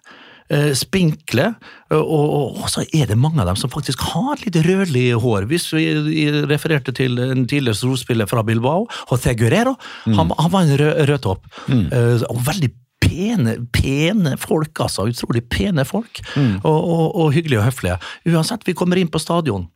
[0.51, 1.55] eh, Spinkle,
[1.91, 5.47] og, og, og så er det mange av dem som faktisk har litt rødlig hår.
[5.51, 9.77] Hvis vi refererte til en tidligere storspiller fra Bilbao, José Guerrero,
[10.07, 10.19] Mm.
[10.19, 11.47] han, han var en rød, rødtopp.
[11.69, 11.87] Mm.
[12.29, 12.69] og veldig
[13.05, 15.07] pene, pene folk, altså.
[15.09, 16.21] Utrolig pene folk.
[16.37, 16.59] Mm.
[16.65, 17.97] Og, og, og hyggelige og høflige.
[18.33, 19.67] Uansett, vi kommer inn på stadion.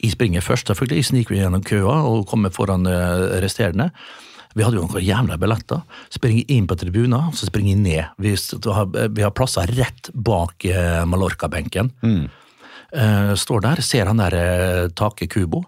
[0.00, 0.96] Jeg springer først, selvfølgelig.
[1.02, 3.90] Jeg sniker gjennom køa og kommer foran eh, resterende.
[4.54, 5.82] Vi hadde jo noen jævla billetter.
[6.14, 8.14] Springer inn på tribunen, så springer jeg ned.
[8.22, 8.34] Vi,
[8.70, 11.90] har, vi har plasser rett bak eh, Mallorca-benken.
[12.94, 15.64] Eh, står der, ser han der eh, Take Kubo.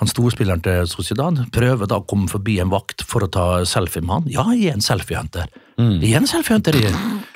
[0.00, 4.00] Han storspilleren til Sociedad prøver da å komme forbi en vakt for å ta selfie
[4.00, 4.28] med han.
[4.32, 5.50] Ja, jeg er en selfiehunter.
[5.80, 6.76] Jeg er en selfiehunter.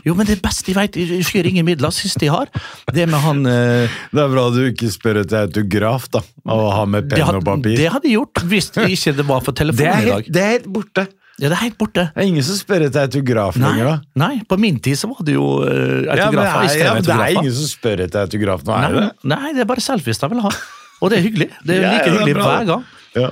[0.04, 1.92] Jo, men det beste jeg vet, jeg skyr ingen midler.
[1.96, 2.48] Siste jeg har,
[2.92, 6.20] det med han eh, Det er bra du ikke spør etter autograf, da.
[6.52, 7.76] Og ha med det, penn og papir.
[7.80, 10.28] det hadde jeg gjort hvis ikke det var for telefonen er i dag.
[10.36, 11.06] det er helt borte.
[11.34, 12.06] Ja, det er helt borte.
[12.14, 14.20] Det er ingen som spør etter autograf Nei, lenger, da.
[14.22, 16.68] nei, på min tid så var det jo uh, Ja, men autografer.
[16.68, 19.08] nei, ja, det er ingen som spør etter autograf nå, er Nei, det?
[19.34, 20.52] nei, det er bare selfies de vil ha.
[21.02, 21.50] Og det er hyggelig.
[21.66, 22.84] Det er like hyggelig hver gang.
[23.14, 23.30] Ja.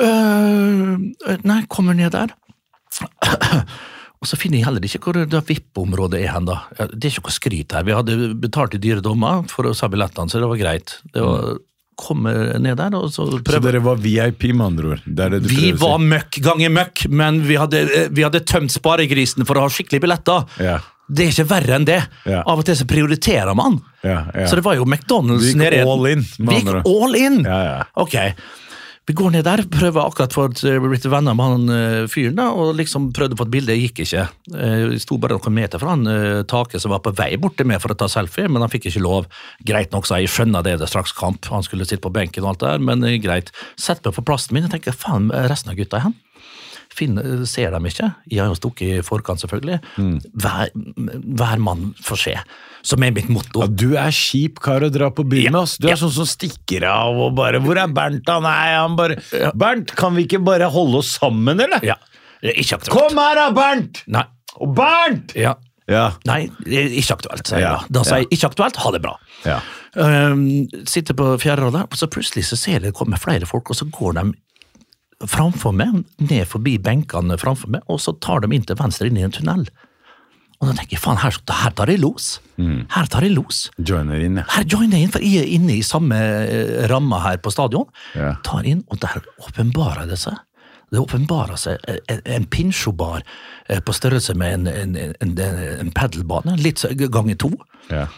[0.00, 2.34] Uh, nei, kommer ned der.
[4.20, 6.58] Og så finner jeg heller ikke hvor det VIP-området er hen, da.
[6.76, 7.86] Det er ikke noe skryt her.
[7.88, 10.98] Vi hadde betalt i dyre dommer for å sa billettene, så det var greit.
[11.14, 11.56] Det var
[12.00, 15.02] komme ned der, og så Så dere var VIP, med andre ord?
[15.04, 19.46] Det det Vi var møkk ganger møkk, men vi hadde, eh, vi hadde tømt sparegrisen
[19.48, 20.46] for å ha skikkelige billetter.
[20.60, 20.78] Ja.
[21.10, 21.98] Det er ikke verre enn det.
[22.30, 22.44] Ja.
[22.46, 23.80] Av og til så prioriterer man.
[24.06, 24.46] Ja, ja.
[24.48, 27.40] Så det var jo McDonald's Du gikk nede all in, med Vi gikk all in!
[27.44, 27.78] Ja, ja.
[28.00, 28.16] Ok.
[29.08, 30.52] Vi går ned der, prøver akkurat for å
[30.84, 34.04] bli blitt venner med han eh, fyren, da, og liksom prøvde på et bilde, gikk
[34.04, 34.26] ikke.
[34.54, 37.56] Eh, Vi sto bare noen meter fra han eh, taket som var på vei bort
[37.58, 39.26] til meg for å ta selfie, men han fikk ikke lov.
[39.66, 42.12] Greit nok, sa jeg, jeg skjønner det, det er straks kamp, han skulle sitte på
[42.14, 43.50] benken og alt det der, men eh, greit.
[43.80, 46.14] Sett meg på plassen min, og tenker faen, resten av gutta er hen.
[46.90, 48.08] Finner, ser dem ikke.
[48.30, 49.78] Jeg har jo stukket i forkant, selvfølgelig.
[50.00, 50.16] Mm.
[50.42, 50.72] Hver,
[51.38, 52.34] hver mann får se,
[52.82, 53.62] som er mitt motto.
[53.62, 55.76] Ja, du er kjip kar å dra på byen Ja, med, ass.
[55.78, 56.00] Du er ja.
[56.02, 59.20] sånn som stikker av og bare 'Hvor er Bernt, da?' Nei, han bare
[59.54, 61.96] 'Bernt, kan vi ikke bare holde oss sammen, eller?' Ja,
[62.42, 62.94] ikke aktuelt.
[62.96, 64.02] Kom her da, Bernt!
[64.08, 64.24] Nei.
[64.58, 65.36] Og Bernt!
[65.38, 65.54] Ja.
[65.90, 66.12] Ja.
[66.26, 67.86] Nei, ikke aktuelt, sier jeg Ja, da.
[68.00, 68.26] Da sier ja.
[68.26, 69.16] jeg ikke aktuelt, ha det bra.
[69.46, 69.60] ja.
[69.98, 73.70] Um, sitter på fjerde rad og så plutselig så ser jeg det kommer flere folk,
[73.70, 74.22] og så går de
[75.28, 79.18] framfor meg, ned forbi benkene framfor meg, og så tar de inn til venstre inn
[79.20, 79.66] i en tunnel.
[80.60, 82.34] Og da tenker jeg, faen, her, her tar jeg los.
[82.60, 82.82] Mm.
[82.92, 83.62] Her tar jeg los.
[83.78, 84.44] Joiner inn, ja.
[84.52, 87.88] Her joiner jeg inn, for jeg er inne i samme ramma ramme her på stadion.
[88.12, 88.34] Ja.
[88.44, 90.36] Tar inn, og der åpenbarer det seg.
[90.90, 91.80] Det åpenbarer seg
[92.10, 93.22] en, en pinsjobar
[93.70, 95.34] eh, på størrelse med en, en, en,
[95.86, 97.54] en padelbane, litt ganger to.
[97.92, 98.08] ja.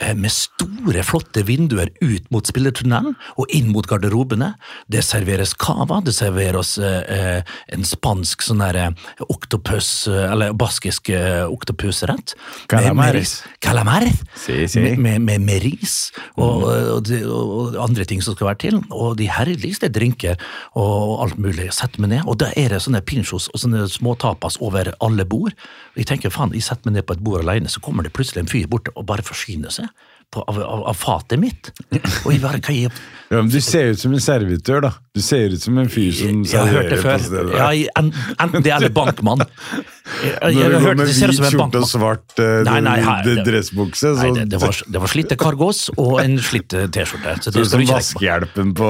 [0.00, 4.52] Eh, Med store, flotte vinduer ut mot spillertunnelen og inn mot garderobene.
[4.90, 8.90] Det serveres cava, det serveres eh, eh, en spansk sånn der eh,
[9.28, 11.10] oktopus, eller baskisk
[11.52, 12.34] oktopusrett.
[12.68, 13.18] Calamaris.
[13.18, 13.42] Ris-
[14.38, 14.80] Si, si.
[14.80, 15.96] Med, med, med, med ris
[16.36, 18.78] og, og, det- og andre ting som skal være til.
[18.90, 20.38] Og de herligste drinker
[20.78, 21.68] og alt mulig.
[21.74, 25.26] Setter meg ned, og da er det sånne pinchos og sånne små tapas over alle
[25.28, 25.54] bord.
[25.98, 28.44] Jeg tenker, faen, jeg setter meg ned på et bord alene, så kommer det plutselig
[28.44, 29.87] en fyr bort og bare forsyner seg
[30.34, 31.70] på, av, av, fatet mitt.
[31.90, 32.90] Bare, hva jeg,
[33.28, 34.90] ja, men du ser ut som en servitør, da.
[35.16, 37.54] Du ser ut som en fyr som det serverer på stedet.
[37.56, 37.68] Ja,
[38.00, 39.42] en- enten det eller bankmann.
[39.44, 42.94] Jeg, jeg, Når du har går med det hvit skjorte og svart uh, Nei, nei,
[43.04, 46.86] her- d- dressbukse, Nei, det, det, var, det var slitte cargos og en slitt eh,
[46.92, 47.34] T-skjorte.
[47.44, 48.88] Så så det som vaskehjelpen på,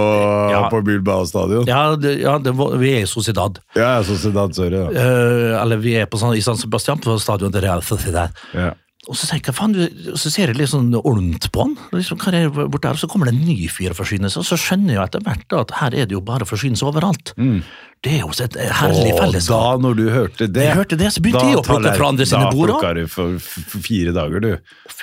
[0.55, 0.65] Ja.
[0.71, 1.67] på Bilbao stadion.
[1.71, 3.59] Ja, Ja, det, ja det var, vi er i Sociedad.
[3.79, 4.79] ja Sociedad, sorry.
[4.79, 4.91] ja.
[4.91, 8.31] Uh, eller vi er på, San- i San Sebastian, på stadion til Real Sociedad.
[8.55, 8.73] Ja.
[9.07, 11.77] Og så tenker jeg, faen, du, så ser jeg litt sånn olmt på han.
[11.95, 12.97] Liksom, hva er det bort der?
[12.97, 15.23] Og så kommer det en ny fyr og forsyner seg, og så skjønner jeg etter
[15.25, 17.33] hvert at her er det jo bare å forsyne seg overalt.
[17.39, 19.55] Det er jo et herlig Og fellesskap.
[19.55, 22.27] da, når du hørte det Jeg hørte det, så begynte jeg å plukke fra andre
[22.27, 22.79] sine bord, da.
[22.79, 24.53] plukka du for fire dager, du.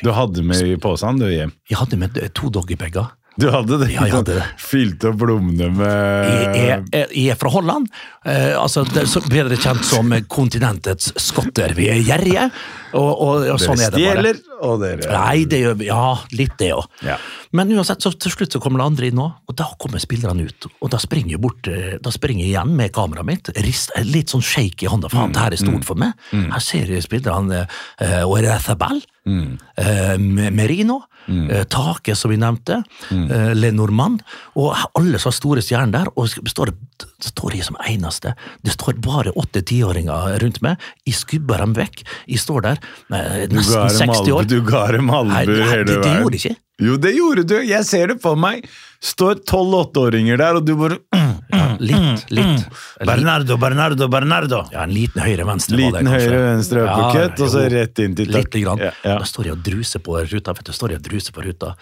[0.03, 1.55] Du hadde med i posen du hjem.
[1.71, 3.09] Jeg hadde med to doggybager.
[3.35, 3.89] Du hadde det?
[3.91, 4.43] Ja, jeg hadde det.
[4.63, 7.89] Fylte opp lommene med Jeg jeg- jeg er fra Holland,
[8.23, 11.73] eh, altså det så bedre kjent som kontinentets skotter.
[11.75, 12.45] Vi er gjerrige,
[12.93, 14.21] og, og, og sånn er det bare.
[14.21, 15.87] stjeler, og dere Nei, det gjør vi.
[15.89, 16.85] Ja, litt det òg.
[17.05, 17.17] Ja.
[17.55, 20.45] Men uansett, så til slutt så kommer det andre inn òg, og da kommer spillerne
[20.47, 20.69] ut.
[20.79, 24.33] Og da springer jeg bort, eh, da springer jeg igjen med kameraet mitt, rist, litt
[24.33, 26.13] sånn shake i hånda, faen, det her er stort for meg.
[26.31, 34.21] Her ser jeg spillerne uh, Orethabal, uh, Merino, eh, Take, som vi nevnte, eh, Lenormand,
[34.55, 36.73] og alle som har store stjerner der, og står,
[37.19, 38.35] står jeg som eneste.
[38.63, 43.57] Det står bare åtte-tiåringer rundt meg, jeg skubber dem vekk, jeg står der, eh, Du
[43.59, 44.47] ga nesten 60 år.
[44.49, 46.55] du ga dem nei, hele det, det gjorde ikke.
[46.83, 47.55] Jo, det gjorde du.
[47.63, 48.65] Jeg ser det for meg.
[49.05, 52.33] Står tolv-åtteåringer der, og du bare Ja, litt, litt.
[52.35, 52.65] litt.
[53.05, 54.59] Bernardo, Bernardo, Bernardo!
[54.73, 55.77] Ja, en liten høyre-venstre.
[55.79, 58.81] Liten høyre-venstre uppercut, og så rett inn til litt grann.
[58.81, 59.19] Ja, ja.
[59.21, 61.75] Da står jeg og druser på ruta, vet du, står jeg og druser på ruta,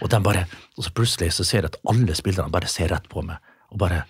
[0.00, 0.46] og, den bare,
[0.78, 3.42] og så plutselig så ser jeg at alle spillerne bare ser rett på meg,
[3.74, 4.04] og bare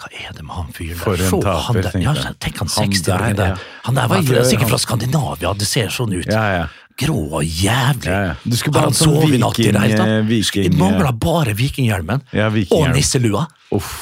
[0.00, 1.04] hva er det med han fyren der?
[1.04, 2.20] For en Se, taper, han der.
[2.24, 3.64] Ja, tenk han Han 60-åringen der, der.
[3.86, 6.26] Han der var Ja, sikkert fra Skandinavia, det ser sånn ut.
[6.30, 6.66] Ja, ja.
[7.00, 8.16] Grå og jævlig.
[8.44, 12.22] Du skulle bare han hatt sånn viking- viking- Jeg mangler bare vikinghjelmen.
[12.32, 12.94] Ja, og vikinghjelm.
[12.96, 13.46] nisselua.
[13.72, 13.92] Uff.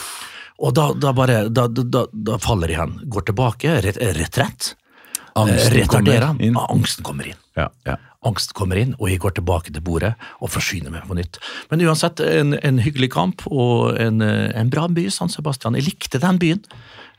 [0.59, 2.97] Og da, da bare da, da, da, faller de igjen.
[3.09, 4.75] Går tilbake, ret, retrett.
[5.35, 6.57] Angsten Eh, kommer inn.
[6.57, 7.37] Angsten kommer inn.
[7.57, 7.97] Ja, ja.
[8.27, 11.39] Angsten kommer inn, og jeg går tilbake til bordet og forsyner meg på nytt.
[11.71, 15.75] Men uansett, en, en hyggelig kamp og en, eh, en bra by, San Sebastian.
[15.79, 16.65] Jeg likte den byen.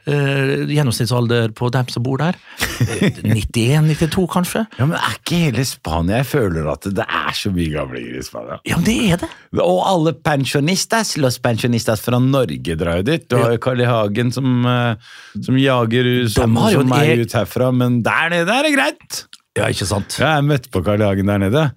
[0.08, 2.38] Eh, gjennomsnittsalder på dem som bor der.
[2.80, 4.62] Eh, 91-92, kanskje.
[4.80, 8.24] ja, men er ikke hele Spania Jeg føler at det er så mye gamlinger i
[8.26, 8.58] Spania.
[8.66, 9.30] Ja, men det er det.
[9.60, 13.28] Og alle pensjonistas, los pensjonistas fra Norge drar jo dit.
[13.30, 13.90] Du har jo Carl I.
[13.90, 14.96] Hagen som, eh,
[15.44, 19.24] som jager som, som meg e- ut herfra, men der nede er det greit!
[19.60, 20.16] Ja, ikke sant?
[20.22, 21.10] Ja, jeg møtte på Carl I.
[21.12, 21.68] Hagen der nede.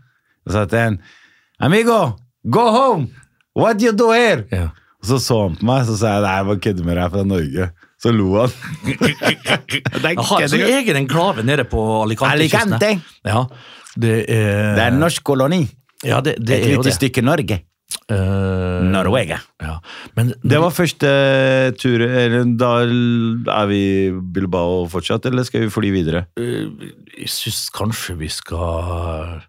[0.47, 1.01] Og sa til en
[1.61, 2.15] Amigo,
[2.49, 3.11] go home!
[3.59, 4.47] What you do here?
[4.51, 4.71] Ja.
[5.03, 7.05] Og så så han på meg, så sa jeg nei, jeg bare kødder med deg,
[7.05, 7.73] er fra Norge.
[8.03, 8.51] Så lo han.
[8.83, 12.35] det er Jeg har en sånn egen enklave nede på Alicante.
[12.35, 12.89] Alicante.
[13.29, 13.45] Ja,
[13.95, 15.63] det er Det er en norsk koloni.
[16.03, 16.97] Ja, det, det Et er lite det.
[16.99, 17.61] stykke Norge.
[18.11, 19.37] Uh, Norge.
[19.63, 19.77] Ja.
[20.17, 21.11] Men Det var første
[21.79, 26.25] tur eller Da er vi i Bilbao fortsatt, eller skal vi fly videre?
[26.41, 26.67] eh,
[27.21, 29.43] jeg syns kanskje vi skal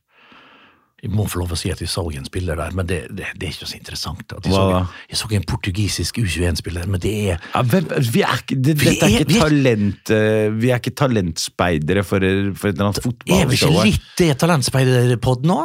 [1.03, 3.25] Jeg må få lov å si at vi så en spiller der, men det, det,
[3.35, 4.23] det er ikke så interessant.
[4.31, 4.61] At da?
[4.79, 8.93] en- jeg så en portugisisk U21-spiller, men det er Ja, hvem, vi er det, Vi
[8.95, 12.23] er er- talent eh, Vi er ikke talentspeidere for,
[12.55, 15.59] for et eller annet Er vi ikke litt det talentspeiderpodden nå?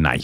[0.00, 0.18] Nei.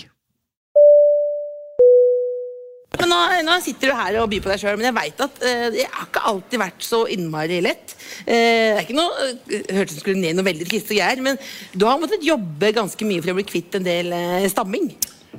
[3.36, 5.66] Nå, nå sitter du her og byr på deg sjøl, men jeg veit at eh,
[5.74, 7.96] det har ikke alltid vært så innmari lett.
[8.24, 9.34] Eh, det er ikke noe uh,
[9.76, 11.38] Hørtes ut som skulle ned noe veldig triste greier, men
[11.74, 14.90] du har måttet jobbe ganske mye for å bli kvitt en del eh, stamming.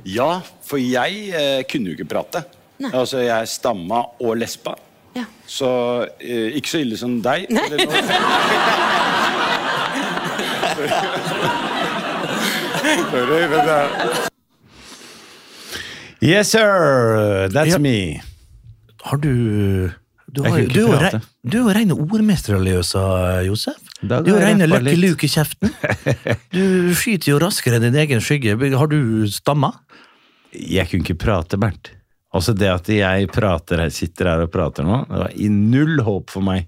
[0.07, 2.43] Ja, for jeg eh, kunne jo ikke prate.
[2.83, 2.91] Nei.
[2.93, 4.75] Altså, jeg stamma og lespa.
[5.17, 5.25] Ja.
[5.49, 5.69] Så
[6.21, 7.49] eh, ikke så ille som deg.
[7.49, 7.65] Nei.
[7.65, 7.97] Eller noe.
[12.87, 14.36] Sorry, men det er
[16.21, 17.47] Yes, sir!
[17.53, 17.79] That's Ja.
[17.79, 18.21] me.
[19.03, 19.91] Har du
[20.33, 23.77] du har, du, er re- du er reine ordmesterløsa, Josef.
[24.03, 24.99] Da Du er reine Lucky litt.
[24.99, 25.71] Luke-kjeften.
[26.57, 28.57] Du skyter jo raskere enn din egen skygge.
[28.75, 29.71] Har du stamma?
[30.53, 31.93] Jeg kunne ikke prate, Bernt.
[32.35, 36.29] Også det at jeg prater, sitter her og prater nå, det var i null håp
[36.33, 36.67] for meg.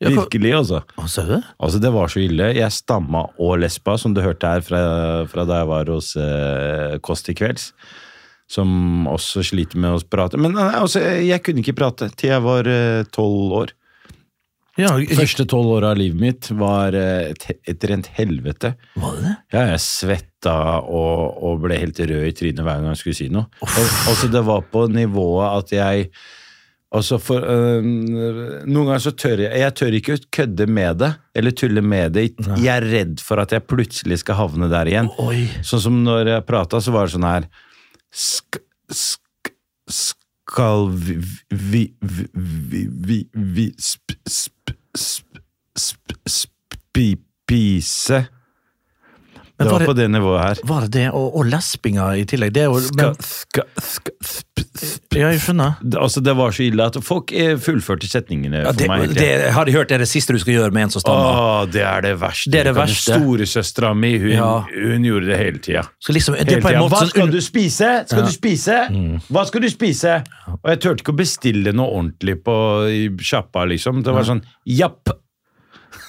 [0.00, 0.80] Virkelig, altså.
[0.96, 1.36] Hva du?
[1.62, 2.50] Altså, Det var så ille.
[2.56, 4.80] Jeg stamma og lespa, som du hørte her fra,
[5.30, 7.70] fra da jeg var hos eh, Kåss til kvelds.
[8.50, 10.38] Som også sliter med å prate.
[10.38, 12.70] Men eh, altså, jeg kunne ikke prate til jeg var
[13.14, 13.74] tolv år.
[14.76, 18.74] Ja, Første tolv åra av livet mitt var eh, et, et rent helvete.
[19.00, 19.34] Var det det?
[19.54, 23.28] Ja, jeg svetta og, og ble helt rød i trynet hver gang jeg skulle si
[23.32, 23.48] noe.
[23.64, 23.70] Og,
[24.10, 26.10] altså, det var på nivået at jeg
[26.96, 31.52] Altså for, øh, Noen ganger så tør jeg Jeg tør ikke kødde med det, eller
[31.58, 32.28] tulle med det.
[32.62, 35.10] Jeg er redd for at jeg plutselig skal havne der igjen.
[35.20, 35.48] Oi.
[35.66, 37.48] Sånn som når jeg prata, så var det sånn her
[38.12, 38.58] sk,
[38.90, 39.22] sk,
[39.88, 41.18] Skal vi
[41.50, 45.38] Vi Vi Vi, vi, sp, sp, sp,
[46.26, 46.56] sp,
[46.96, 48.26] spise
[49.58, 50.58] Men Det var var på det, det nivået her.
[50.68, 51.04] var det det?
[51.16, 52.50] Og, og lespinga i tillegg.
[52.52, 55.78] Det og, jo Skal, men, ska, ska, sp, sp, Ja, jeg skjønner.
[55.80, 59.14] det, altså, det var så ille at folk eh, fullførte setningene Ja, for det, meg.
[59.16, 61.40] det jeg hørt det er det siste du skal gjøre med en som stammer.
[61.40, 62.52] Åh, det er det verste.
[62.52, 63.16] Det er det verste.
[63.16, 64.52] Storesøstera mi, hun, Ja.
[64.68, 65.86] hun gjorde det hele tida.
[66.04, 67.92] Så liksom, det Hva skal du spise?
[68.10, 68.26] Skal Ja.
[68.28, 68.78] du spise?
[69.32, 70.18] Hva skal du spise?
[70.52, 72.60] Og jeg turte ikke å bestille noe ordentlig på
[73.24, 74.02] sjappa, liksom.
[74.04, 75.16] Det var sånn japp.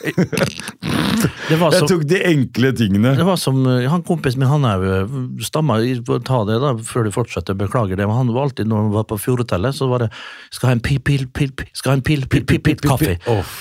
[0.03, 3.13] Det var Jeg tok de enkle tingene.
[3.17, 4.97] Det var som eh, han kompisen min, han er jo
[5.45, 5.95] stamma i-
[6.27, 9.07] Ta det da, før du fortsetter, beklager det, men han var alltid når han var
[9.09, 10.11] på Fjordhotellet, så var det
[10.51, 11.27] Skal ha en pil, pil,
[11.73, 13.17] Skal ha en pil, pil, pil, pil, kaffe.
[13.27, 13.57] Åh.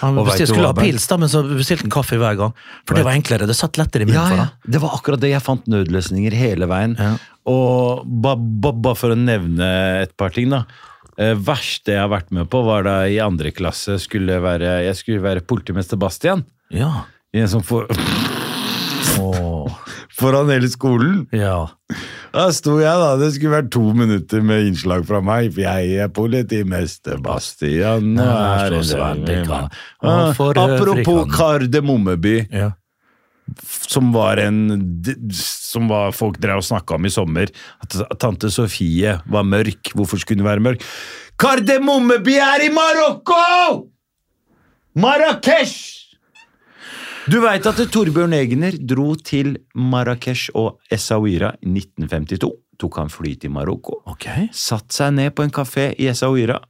[0.00, 2.52] Han bestilte, skulle ha pils, da, men så bestilte han kaffe hver gang.
[2.86, 3.46] For det var enklere.
[3.48, 4.48] Det satt lettere i munnen Ja, for ja.
[4.74, 5.30] Det var akkurat det.
[5.32, 6.96] Jeg fant nødløsninger hele veien.
[7.00, 7.14] Ja.
[7.48, 10.64] Og bare ba, ba for å nevne et par ting, da.
[11.18, 14.96] Eh, verste jeg har vært med på, var da i andre klasse skulle være, jeg
[14.98, 16.44] skulle være politimester Bastian.
[16.74, 17.06] Ja.
[17.32, 17.86] I en sånn for,
[20.18, 21.24] foran hele skolen.
[21.34, 21.66] Ja.
[22.36, 23.14] Da sto jeg, da.
[23.20, 25.52] Det skulle vært to minutter med innslag fra meg.
[25.56, 28.10] For jeg er politimester Bastian.
[28.16, 28.76] Nå er
[30.04, 32.38] Ah, Apropos Kardemommeby.
[32.52, 32.72] ja.
[33.86, 34.80] Som var en
[35.30, 37.52] Som var folk drev og snakka om i sommer.
[37.82, 39.92] At tante Sofie var mørk.
[39.94, 40.82] Hvorfor skulle hun være mørk?
[41.38, 43.86] Kardemommeby er i Marokko!
[44.96, 46.06] Marrakech!
[47.26, 52.52] Du veit at Torbjørn Egner dro til Marrakech og Essaouira i 1952.
[52.80, 53.98] Tok han fly til Marokko.
[54.06, 54.28] Ok.
[54.54, 56.60] Satt seg ned på en kafé i Essaouira.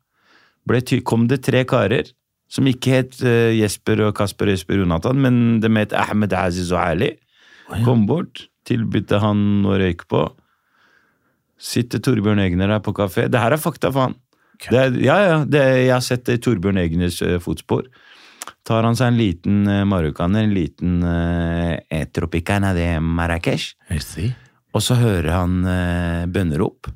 [1.07, 2.09] Kom det tre karer,
[2.49, 6.81] som ikke het uh, Jesper og Kasper Jesper Jonathan, men de het Ahmed Aziz og
[6.83, 7.15] Ali.
[7.85, 10.23] Kom bort, tilbydde han å røyke på.
[11.59, 13.27] Sitter Torbjørn Egner der på kafé.
[13.33, 14.15] Det her er fakta, faen.
[14.71, 17.89] Det er, ja, ja, det, jeg har sett det i Torbjørn Egners uh, fotspor.
[18.67, 23.73] Tar han seg en liten uh, marokkaner, en liten uh, Tropicana de Marrakech,
[24.73, 26.89] og så hører han uh, bønnerop.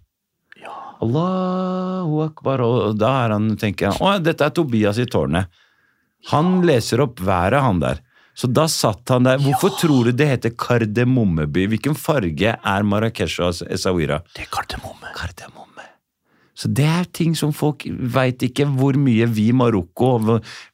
[1.01, 5.49] Allahu akbar, og da er han, tenker han, å, dette er Tobias i tårnet.
[6.31, 8.03] Han leser opp været, han der.
[8.37, 9.41] Så da satt han der.
[9.43, 11.67] Hvorfor tror du det heter Kardemommeby?
[11.75, 14.21] Hvilken farge er Marrakech og Essaouira?
[14.37, 15.11] Det er kardemomme.
[15.17, 15.67] Kardemomme.
[16.61, 20.11] Så det er ting som folk veit ikke hvor mye vi i Marokko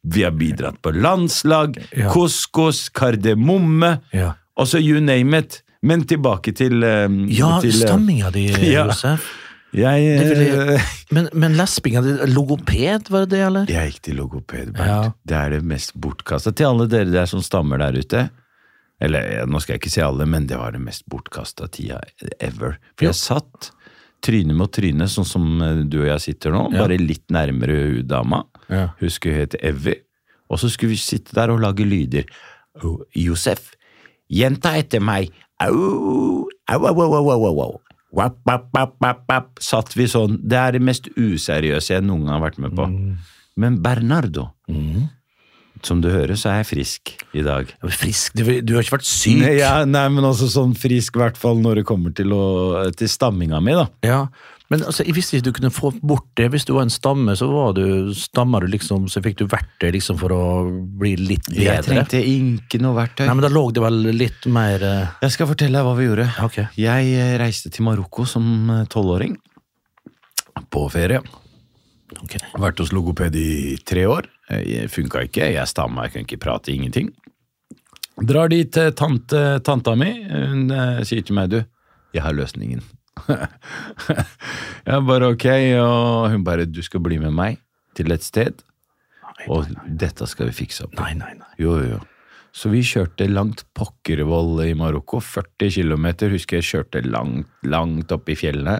[0.02, 2.10] Vi har bidratt på landslag, Ja.
[2.12, 4.32] couscous, kardemomme, Ja.
[4.64, 5.62] så you name it.
[5.82, 8.86] Men tilbake til um, Ja, til, eh, stamminga di, Ja.
[8.86, 9.45] Josef.
[9.74, 13.66] Jeg, eh, Men, men lesbinga di, logoped, var det det, eller?
[13.70, 14.78] jeg gikk til logoped, Bernt.
[14.88, 15.12] Ja.
[15.26, 16.52] Det er det mest bortkasta.
[16.56, 18.28] Til alle dere der som stammer der ute.
[19.02, 21.98] Eller nå skal jeg ikke si alle, men det var det mest bortkasta tida
[22.40, 22.78] ever.
[22.96, 23.70] For jeg satt
[24.24, 26.86] tryne mot tryne, sånn som eh, du og jeg sitter nå, Ja.
[26.86, 28.44] bare litt nærmere hun dama.
[28.72, 28.86] Ja.
[29.02, 29.98] Husker hun het Evy.
[30.48, 32.24] Og så skulle vi sitte der og lage lyder.
[32.82, 33.74] Oh, Josef,
[34.30, 35.28] gjenta etter meg.
[35.60, 37.80] Au, au, au, au, au, au, au.
[38.16, 38.96] Wap, wap,
[39.28, 39.58] wap.
[39.60, 40.38] Satt vi sånn.
[40.40, 42.88] Det er det mest useriøse jeg noen gang har vært med på.
[43.60, 44.48] Men Bernardo,
[45.84, 47.68] som du hører, så er jeg frisk i dag.
[47.92, 48.32] Frisk.
[48.36, 49.42] Du, du har ikke vært syk.
[49.42, 52.86] Nei, ja, nei, men også sånn frisk, i hvert fall når det kommer til, å,
[52.96, 53.86] til stamminga mi, da.
[54.06, 54.20] Ja,
[54.72, 56.48] men altså, visste ikke du kunne få bort det.
[56.50, 59.92] Hvis du var en stamme, så var du, stammer du liksom, så fikk du verktøy
[59.94, 61.68] liksom for å bli litt bedre.
[61.68, 63.28] Jeg trengte ikke noe verktøy.
[63.28, 65.12] Nei, men da lå det vel litt mer uh...
[65.22, 66.26] Jeg skal fortelle deg hva vi gjorde.
[66.48, 66.66] Okay.
[66.82, 69.38] Jeg eh, reiste til Marokko som eh, tolvåring.
[70.74, 71.22] På ferie.
[72.24, 72.42] Okay.
[72.58, 74.26] Vært hos logoped i tre år.
[74.90, 75.46] Funka ikke.
[75.54, 77.14] Jeg stamma, jeg kunne ikke prate, ingenting.
[78.18, 80.10] Drar dit tante, tanta mi.
[80.26, 80.70] Hun
[81.06, 81.58] sier til meg, du,
[82.16, 82.82] jeg har løsningen.
[84.88, 85.46] jeg bare ok,
[85.80, 87.60] og hun bare, du skal bli med meg
[87.96, 88.60] til et sted,
[89.52, 90.96] og dette skal vi fikse opp.
[91.00, 91.50] Nei, nei, nei.
[91.60, 92.02] Jo, jo, jo.
[92.56, 98.30] Så vi kjørte langt pokkervoll i Marokko, 40 km, husker jeg kjørte langt, langt opp
[98.32, 98.78] i fjellene,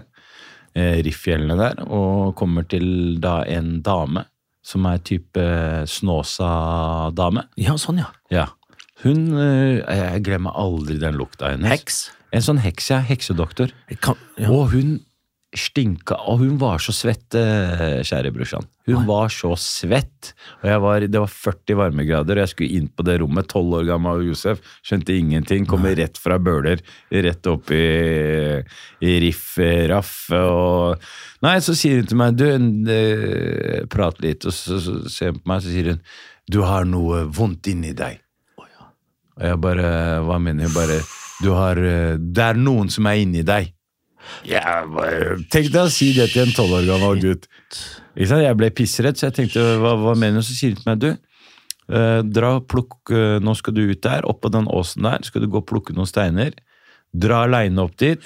[0.73, 4.25] eh, Riff-fjellene der, og kommer til da en dame,
[4.65, 5.43] som er type
[5.87, 7.45] Snåsa-dame.
[7.61, 8.09] Ja, sånn, ja.
[8.33, 8.47] Ja.
[9.03, 11.69] Hun, eh, jeg glemmer aldri den lukta hennes.
[11.69, 11.99] Heks.
[12.35, 13.71] En sånn heks, ja, heksedoktor.
[14.03, 14.49] Kan, ja.
[14.51, 14.97] Og hun
[15.55, 18.65] stinka, og hun var så svett, eh, kjære brorsan.
[18.85, 20.33] Hun var så svett.
[20.61, 23.87] Og var, det var 40 varmegrader, og jeg skulle inn på det rommet, 12 år
[23.87, 28.61] gammel Josef, skjønte ingenting, kommer rett fra Bøler, rett opp i,
[29.01, 29.57] i riff,
[29.89, 31.01] raff, og
[31.45, 32.47] Nei, så sier hun til meg, du,
[32.91, 36.01] eh, prat litt, og så, så ser hun på meg, så sier hun,
[36.49, 38.19] du har noe vondt inni deg.
[39.37, 39.89] Og jeg bare,
[40.25, 40.73] hva mener hun?
[40.73, 40.97] Bare,
[41.43, 43.73] du har, eh, det er noen som er inni deg.
[44.47, 44.81] Ja,
[45.51, 47.47] Tenk deg å si det til en tolv år gammel gutt.
[48.17, 50.47] Jeg ble pissredd, så jeg tenkte hva, hva mener du?
[50.47, 51.11] Så sier hun til meg, du,
[51.93, 55.23] eh, dra og plukk, eh, nå skal du ut der, opp på den åsen der,
[55.23, 56.57] skal du gå og plukke noen steiner.
[57.13, 58.23] Dra aleine opp dit,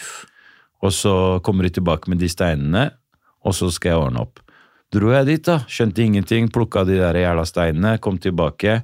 [0.82, 1.14] og så
[1.46, 2.88] kommer du tilbake med de steinene,
[3.46, 4.42] og så skal jeg ordne opp.
[4.92, 8.82] Dro jeg dit, da, skjønte ingenting, plukka de der jævla steinene, kom tilbake,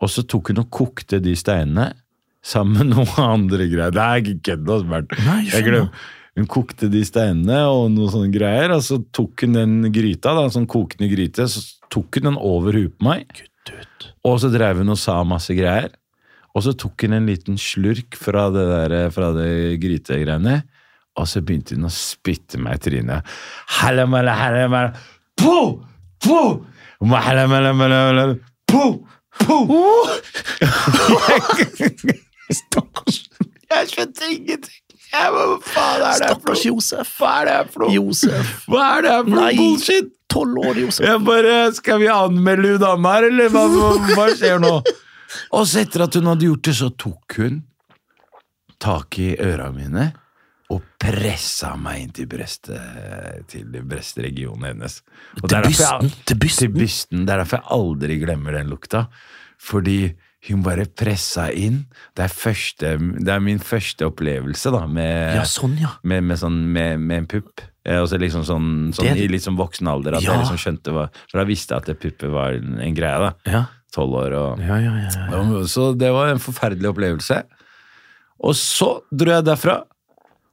[0.00, 1.90] og så tok hun og kokte de steinene
[2.44, 3.92] sammen med noen andre greier.
[3.94, 5.12] Det er ikke kødd, altså, Bernt.
[6.38, 10.46] Hun kokte de steinene og noen sånne greier, og så tok hun den gryta, da,
[10.52, 11.60] sånn kokende gryte, så
[11.92, 13.42] tok hun den over huet på meg,
[14.24, 15.90] og så drev hun og sa masse greier.
[16.54, 19.50] Og så tok hun en liten slurk fra det, der, fra det
[19.82, 20.56] grytegreiene,
[21.18, 23.36] og så begynte hun å spytte meg i trynet.
[23.80, 24.90] Hallamala, hallamala,
[25.38, 25.82] po,
[26.22, 26.40] po,
[29.42, 29.84] po, po.
[32.58, 33.18] Stakkars.
[33.70, 34.78] Jeg skjønte ingenting.
[35.10, 36.64] Jeg Hva faen er det Stakkars?
[36.66, 37.12] Josef.
[37.18, 37.94] Hva er det her for noe?
[37.96, 38.50] Josef.
[38.70, 40.10] Hva er det her for noe bullshit?
[40.30, 41.06] Tolv år, Josef.
[41.08, 43.64] Jeg bare, Skal vi anmelde hun dama her, eller hva,
[44.14, 44.74] hva, skjer nå?
[45.58, 47.58] Og så etter at hun hadde gjort det, så tok hun
[48.80, 50.06] tak i øra mine
[50.70, 52.78] og pressa meg inn til brestet,
[53.50, 55.00] til brestregionen hennes.
[55.42, 55.74] Og Til er jeg-
[56.30, 56.60] Til bysten?
[56.62, 57.26] Til bysten.
[57.26, 59.08] Det er derfor jeg aldri glemmer den lukta.
[59.58, 60.14] Fordi
[60.48, 61.82] Hun bare pressa inn.
[62.16, 65.90] Det er, første, det er min første opplevelse da, med, Ja, sånn, ja.
[66.02, 67.60] med, med, sånn, med, med en pupp.
[67.84, 70.14] Eh, Altså liksom sånn, sånn Det- I litt sånn voksen alder.
[70.16, 70.32] At Ja.
[70.32, 73.18] jeg liksom skjønte hva, For da visste jeg at det pupper var en, en greie.
[73.18, 73.32] da.
[73.46, 73.64] Ja.
[73.92, 77.42] Tolv år og Så det var en forferdelig opplevelse.
[78.40, 79.82] Og så dro jeg derfra,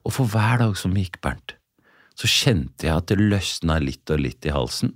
[0.04, 1.54] og for hver dag som gikk, Bernt,
[2.18, 4.96] så kjente jeg at det løsna litt og litt i halsen.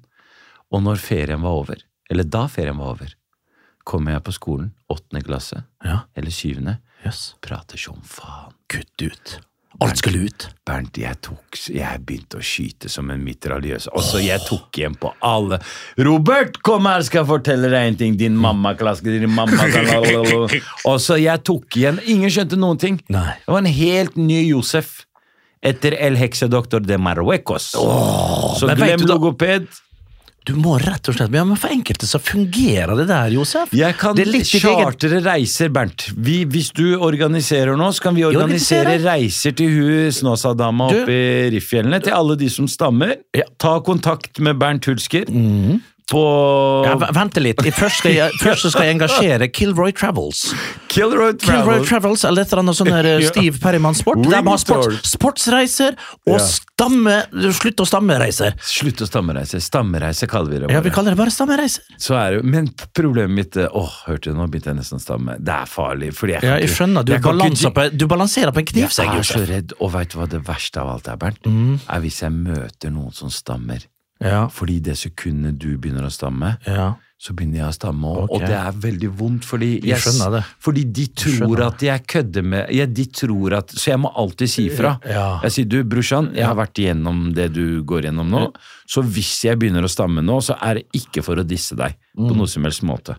[0.72, 1.76] Og når ferien var over,
[2.10, 3.14] eller da ferien var over,
[3.92, 6.02] kom jeg på skolen, åttende klasse, Ja.
[6.16, 7.36] eller syvende, Yes.
[7.42, 8.54] prater som faen.
[8.72, 9.40] Kutt ut.
[9.82, 10.50] Alt skulle ut.
[10.68, 13.88] Bernt, jeg tok Jeg begynte å skyte som en mitraljøs.
[13.96, 15.60] Altså, jeg tok igjen på alle.
[15.98, 18.18] Robert, kom her, skal jeg fortelle deg en ting.
[18.20, 19.64] Din mammaklaske, din mamma
[20.86, 22.00] Og så jeg tok igjen.
[22.06, 23.00] Ingen skjønte noen ting.
[23.10, 23.34] Nei.
[23.46, 25.06] Det var en helt ny Josef.
[25.64, 27.72] Etter El Heksedoktor de Marruecos.
[27.72, 29.68] så men vet glem logoped.
[30.48, 33.74] Du må rett og slett Ja, men for enkelte så fungerer det der, Josef.
[33.78, 36.08] Jeg kan chartere reiser, Bernt.
[36.18, 41.52] Vi, hvis du organiserer nå, så kan vi organisere reiser til hun Snåsadama oppe i
[41.54, 42.02] Riffjellene.
[42.02, 43.20] Til alle de som stammer.
[43.38, 43.46] Ja.
[43.62, 45.30] Ta kontakt med Bernt Hulsker
[46.12, 46.22] på
[46.86, 47.62] ja, Vent litt.
[47.76, 50.44] Først skal, jeg, først skal jeg engasjere Kilroy Travels.
[50.92, 52.92] Kilroy Kilroy Travels eller et eller annet sånn.
[53.30, 54.26] Steve Perryman Sport.
[54.28, 55.96] De har sport, sportsreiser
[56.28, 56.44] og Ja.
[56.82, 57.18] stamme
[57.62, 58.56] Slutt å stamme-reiser.
[58.66, 59.62] Slutt å stammereise.
[59.64, 60.72] Stammereise kaller vi det.
[60.74, 61.86] Ja, vi kaller det bare stammereiser.
[62.02, 65.04] Så er det, men problemet mitt eh, Åh, hørte du, nå begynte jeg nesten å
[65.04, 65.38] stamme.
[65.40, 66.12] Det er farlig.
[66.18, 67.06] Fordi jeg Ja, jeg skjønner.
[67.08, 69.14] Du, jeg balanser på, du balanserer på en knivsegg.
[69.14, 71.48] Jeg er så redd, og veit du hva det verste av alt er, Bernt?
[71.48, 71.80] Mm.
[71.88, 73.86] Er hvis jeg møter noen som stammer.
[74.22, 76.92] Ja, Fordi det sekundet du begynner å stamme, ja.
[77.18, 78.20] så begynner jeg å stamme òg.
[78.30, 78.36] Okay.
[78.38, 79.98] Og det er veldig vondt, fordi Jeg
[80.36, 80.44] det.
[80.62, 84.12] Fordi de tror jeg at jeg kødder med ja, de tror at, Så jeg må
[84.16, 84.96] alltid si ifra.
[85.10, 85.40] Ja.
[85.44, 88.44] Jeg sier du, brorsan, jeg har vært igjennom det du går gjennom nå,
[88.88, 91.98] så hvis jeg begynner å stamme nå, så er det ikke for å disse deg
[92.12, 92.28] Mm.
[92.28, 93.16] på noe som helst måte.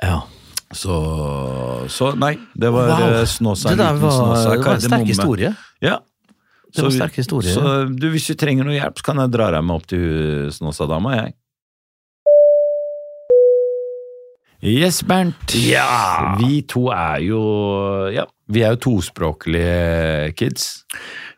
[0.00, 0.20] ja.
[0.72, 0.94] Så,
[1.92, 3.02] så nei, det var Wow.
[3.18, 3.68] eh, Snåsa.
[3.74, 5.50] Det der var, det var en sterk historie.
[5.84, 5.98] Ja.
[6.72, 7.52] Det var Så vi- sterk historie.
[7.54, 10.48] Så du, hvis du trenger noe hjelp, så kan jeg dra deg med opp til
[10.56, 11.34] Snåsadama, jeg.
[14.62, 15.54] Yes, Bernt.
[15.58, 16.36] Ja.
[16.38, 17.40] Vi to er jo
[18.14, 20.84] Ja, vi er jo tospråklige kids.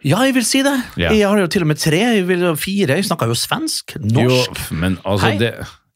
[0.05, 0.75] Ja, jeg vil si det.
[1.01, 1.09] Ja.
[1.15, 2.99] Jeg har jo til og med tre, jeg vil fire.
[2.99, 4.61] Jeg snakker jo svensk, norsk.
[4.69, 5.39] Jo, men altså Hei.
[5.41, 5.55] det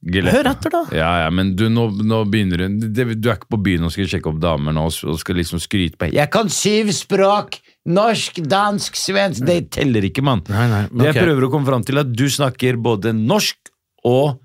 [0.08, 0.30] Gille.
[0.30, 0.80] Hør etter, da.
[0.94, 4.06] Ja, ja, men du, nå, nå begynner du Du er ikke på byen og skal
[4.06, 7.58] sjekke opp damer nå og skal liksom skryte på Jeg kan syv språk!
[7.88, 10.42] Norsk, dansk, svensk Det teller ikke, mann.
[10.52, 11.06] Nei, nei, Det ok.
[11.14, 13.72] jeg prøver å komme fram til, at du snakker både norsk
[14.04, 14.38] og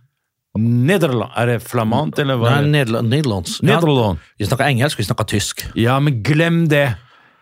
[0.57, 1.31] nederland.
[1.35, 2.57] Er det flamant, eller hva?
[2.61, 3.57] Nei, Nederland, Nederlands.
[3.63, 4.19] Ja, Nederland.
[4.37, 5.65] vi snakker engelsk, vi snakker tysk.
[5.75, 6.85] Ja, men glem det!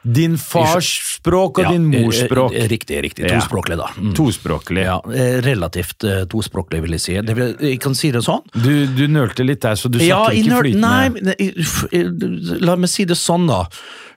[0.02, 0.88] Din fars
[1.20, 2.56] språk og Ja, din mors eh, språk.
[2.58, 3.28] eh, Riktig, riktig.
[3.30, 3.91] Tospråklig, da.
[4.02, 4.16] Mm.
[4.18, 4.82] Tospråklig.
[4.88, 7.18] Ja, eh, relativt eh, tospråklig, vil jeg si.
[7.22, 8.41] Det jeg kan si det sånn.
[8.56, 10.82] Du, du nølte litt der, så du snakker ja, ikke flytende.
[10.82, 13.68] Nei, eh, eh, la meg si det sånn, da.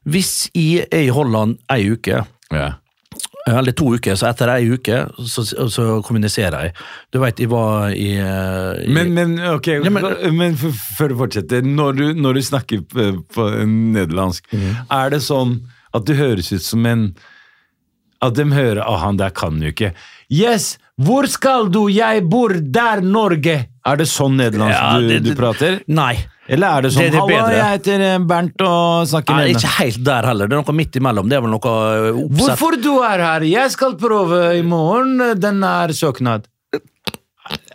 [0.05, 2.73] Hvis jeg er i Holland ei uke, Ja.
[3.49, 6.75] eller to uker, så etter ei uke så, så kommuniserer jeg.
[7.13, 11.17] Du veit, jeg var i, eh, i Men, men ok, Ja, men- men, før du
[11.17, 14.87] fortsetter, når du, når du snakker på, på nederlandsk, mm.
[14.91, 15.59] er det sånn
[15.95, 17.15] at det høres ut som en
[18.23, 19.93] At de hører Å, han der kan jo ikke.
[20.33, 20.79] Yes!
[20.97, 21.89] Hvor skal du?
[21.93, 23.67] Jeg bor der, Norge!
[23.85, 25.83] Er det sånn nederlandsk Ja, du, du prater?
[25.89, 26.15] Nei.
[26.49, 29.71] Eller er det sånn Det- det Halla, jeg heter eh, Bernt og snakker Nei, ikke
[29.79, 30.47] helt der heller.
[30.47, 31.29] Det er noe midt imellom.
[31.29, 32.59] Det er vel noe eh, oppsett.
[32.59, 33.41] Hvorfor du er her?
[33.49, 35.41] Jeg skal prøve i morgen.
[35.41, 36.45] Den er søknad.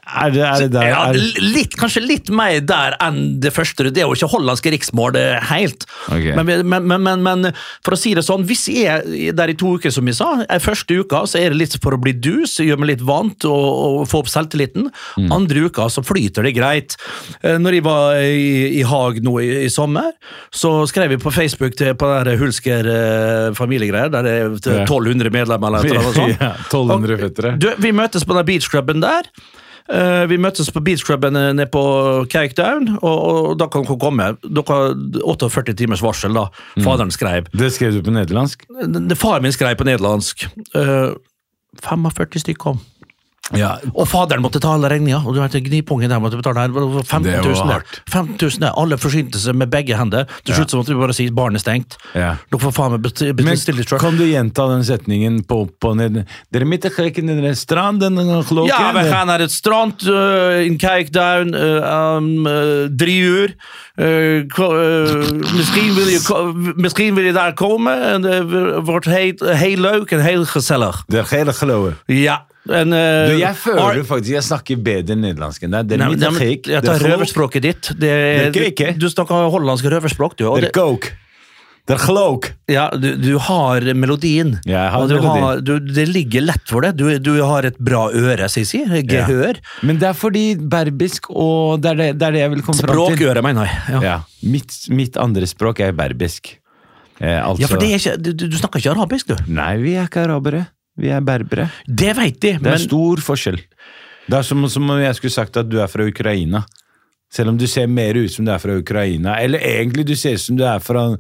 [0.10, 0.88] Er det, er det der?
[0.90, 3.90] Ja, Er, litt, kanskje litt mer der enn det første.
[3.90, 5.86] Det er jo ikke hollandske riksmål det er helt.
[6.08, 6.34] Okay.
[6.38, 7.50] Men, men, men, men,
[7.86, 10.32] for å si det sånn, hvis jeg er der i to uker, som jeg sa,
[10.64, 13.68] første uka så er det litt for å bli dus, gjøre meg litt vant og,
[14.02, 14.90] og få opp selvtilliten.
[15.20, 15.30] Mm.
[15.36, 16.98] Andre uka så flyter det greit.
[17.42, 20.12] Eh, Når jeg var i, i Haag nå i, i sommer,
[20.54, 25.34] så skrev jeg på Facebook til, på den Hulsker eh, familiegreier, der det er 1200
[25.34, 26.28] medlemmer eller noe sånt.
[26.40, 27.56] Ja, 1200 føttere.
[27.60, 29.28] Du, vi møtes på den beachcruben der.
[29.90, 31.82] Eh, vi møtes på beachcruben eh, nede på
[32.30, 34.28] Cake Down, og, og da kan dere komme.
[34.44, 36.48] Dere har 48 timers varsel, da.
[36.78, 36.84] Mm.
[36.86, 37.48] Faderen skrev.
[37.54, 38.68] det skrev du på nederlandsk?
[38.70, 40.46] Det- Far min skrev på nederlandsk.
[40.76, 41.10] Eh,
[41.86, 42.80] 45 stykker kom.
[43.58, 45.24] Ja, Og faderen måtte ta alle regninger.
[45.26, 46.70] Og du vet, Gnipungen der måtte betale her,
[47.04, 47.56] 15 Det 000.
[47.56, 47.74] var der.
[47.74, 48.02] hardt.
[48.12, 48.74] 15 000 der.
[48.78, 50.26] Alle forsynte seg med begge hender.
[50.46, 51.98] Til slutt så måtte vi bare si barnet er stengt.
[52.14, 52.36] Ja.
[52.52, 54.00] Dere får faen meg bestille sjøl.
[54.00, 56.26] kan du gjenta den setningen på opp og ned?
[56.54, 58.68] Dere stranden klokken?
[58.68, 63.56] Ja, we gaan naar het strand eh, in Kijkduin, eh, om eh, drie uur.
[63.96, 68.02] Eh, ko- eh, misschien, wil je, ko- misschien wil je daar komen.
[68.04, 71.04] En, eh, wordt heel, heel leuk en heel gezellig.
[71.08, 71.98] Det er hele geloven.
[72.06, 75.88] Ja, En, eh, Du, jeg føler faktisk jeg snakker bedre nederlandsk enn deg.
[75.90, 76.68] Det er Nei, mitt.
[76.70, 77.90] Jeg tar er røverspråket ditt.
[77.98, 78.12] Det,
[78.54, 78.94] Det.
[79.00, 80.46] Du, snakker hollandsk røverspråk, du.
[80.52, 82.52] Og Det er geloof.
[82.70, 84.60] ja, du, du har melodien.
[84.68, 85.44] Ja, jeg har du melodien.
[85.44, 87.00] har, du, det ligger lett for deg.
[87.00, 88.94] Du, du har et bra øre, sier.
[89.10, 89.58] Gehør.
[89.82, 92.78] Men det er fordi berbisk og Det er det, det, er det jeg vil komme
[92.84, 93.16] fram til.
[93.18, 93.82] Språkøre, mener jeg.
[93.90, 94.02] Ja.
[94.06, 94.18] Ja.
[94.46, 96.60] Mitt, mitt andre språk er berbisk.
[97.20, 99.50] Eh, altså ja, for det er ikke, du, du snakker ikke arabisk, du.
[99.52, 100.68] Nei, vi er ikke arabere.
[100.98, 101.70] Vi er berbere.
[101.88, 103.60] Det veit de, Det er men stor forskjell.
[104.30, 106.64] Det er som, som om jeg skulle sagt at du er fra Ukraina.
[107.32, 109.38] Selv om du ser mer ut som du er fra Ukraina.
[109.42, 111.12] Eller egentlig du ser ut som du er fra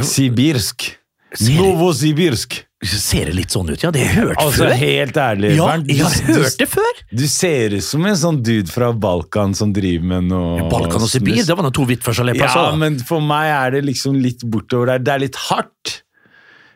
[0.00, 0.96] sibirsk.
[1.34, 2.58] Ser- Novosibirsk.
[2.84, 3.80] ser det litt sånn ut?
[3.82, 4.72] Ja, det har jeg hørt Altså, før.
[4.76, 5.52] helt ærlig.
[5.56, 6.98] Ja, Bernt, jeg har hørt det før.
[7.14, 11.08] Du ser ut som en sånn dude fra Balkan som driver med noe Balkan og
[11.08, 12.76] Sibir, det var noen to vidt forskjellige Ja, plasser.
[12.76, 14.98] men for meg er det liksom litt bortover der.
[14.98, 16.02] Det er litt hardt.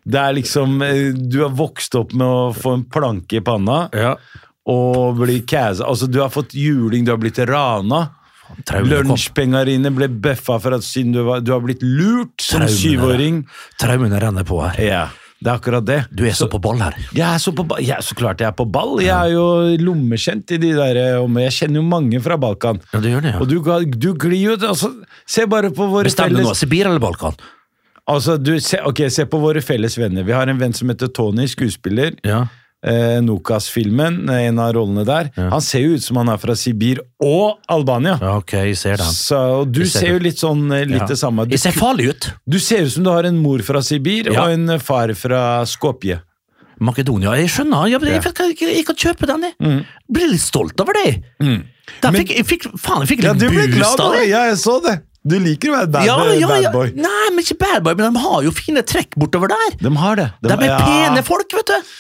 [0.06, 3.88] Det er liksom eh, Du har vokst opp med å få en planke i panna
[3.96, 4.12] Ja.
[4.70, 5.86] og bli kæsa.
[5.86, 8.04] Altså, du har fått juling, du har blitt rana.
[8.86, 13.44] Lunsjpenga dine ble bøffa for at siden du, var, du har blitt lurt som syvåring.
[13.80, 14.78] Traumene renner på her.
[14.82, 15.00] Ja,
[15.42, 15.98] det er akkurat det.
[16.14, 16.94] Du er så på ball her.
[17.10, 17.82] Jeg er så, på, ball.
[17.82, 18.96] er så klart jeg er på ball.
[19.04, 19.46] Jeg er jo
[19.82, 22.80] lommekjent i de der eh, Jeg kjenner jo mange fra Balkan.
[22.94, 23.42] Ja, det gjør det, ja.
[23.42, 24.92] Og du, du glir jo altså,
[25.26, 26.54] Se bare på våre Stemmer du nå.
[26.56, 27.36] Sibir eller Balkan?
[28.08, 30.22] Altså, du, se, ok, se på våre felles venner.
[30.26, 32.14] Vi har en venn som heter Tony, skuespiller.
[32.26, 32.44] Ja.
[32.86, 35.30] Eh, Nokas-filmen, eh, en av rollene der.
[35.50, 38.18] Han ser jo ut som han er fra Sibir og Albania.
[38.20, 39.10] ja, ok, jeg ser den.
[39.16, 41.06] Så og du ser ser jo litt sånn eh, litt Ja.
[41.10, 41.46] det samme.
[41.48, 42.30] Du, Jeg ser farlig ut.
[42.46, 44.44] du ser ut som du har en mor fra Sibir Ja.
[44.44, 46.20] og en far fra Skopje.
[46.78, 47.88] Makedonia, jeg skjønner.
[47.88, 48.22] Jeg, jeg,
[48.60, 49.86] jeg, jeg, kan kjøpe den, jeg.
[50.12, 51.22] Blir litt stolt over det.
[52.02, 54.20] Da fikk, jeg fikk, faen, jeg fikk Ja, litt du ble glad av det!
[54.20, 54.28] det.
[54.28, 54.98] Ja, jeg så det!
[55.26, 56.92] Du liker å være bad, Ja, ja, bad boy.
[56.94, 59.78] Nei, men ikke bad boy, men de har jo fine trekk bortover der.
[59.80, 60.28] De har det.
[60.44, 60.76] De er ja.
[60.86, 61.94] pene folk, vet du.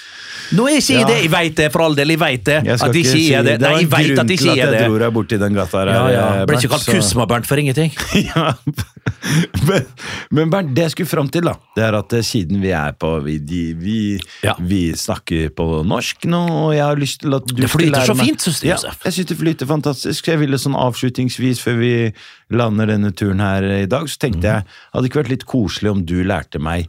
[0.54, 1.06] Nå er ikke jeg Ja.
[1.08, 2.58] det, jeg veit det, for all del, jeg veit det.
[2.64, 3.58] Jeg At de ikke si er det.
[3.60, 4.80] Det Nei, var en grunn til at jeg det.
[4.80, 5.86] jeg dro deg borti den gata her.
[5.86, 6.26] Ja, ja.
[6.42, 7.90] eh, Ble ikke kalt så- Kusma-Bernt for ingenting.
[8.30, 8.52] ja.
[9.66, 9.86] men,
[10.30, 12.92] men Bernt, det jeg skulle fram til, da, det er at eh, siden vi er
[12.92, 13.96] på Vi, de, vi,
[14.44, 14.54] Ja.
[14.60, 18.14] vi snakker på norsk nå, og jeg har lyst til at du Det flyter så
[18.18, 20.28] fint, synes du, Ja, jeg syns det flyter fantastisk.
[20.28, 21.92] Jeg ville sånn avslutningsvis, før vi
[22.54, 25.44] lander denne turen her i dag, så tenkte tenkte jeg hadde det ikke vært litt
[25.46, 26.88] koselig om du lærte meg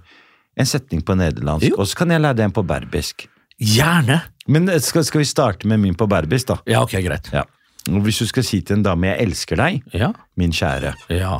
[0.57, 1.75] en setning på nederlandsk, Jo.
[1.77, 3.27] og så kan jeg lære deg en på berbisk.
[3.59, 4.21] Gjerne.
[4.47, 6.57] Men eh, skal, skal vi starte med min på berbisk, da?
[6.69, 7.29] Ja, ok, greit.
[7.33, 7.43] Ja.
[7.87, 10.11] Hvis du skal si til en dame 'jeg elsker deg', Ja.
[10.35, 11.39] min kjære, ja.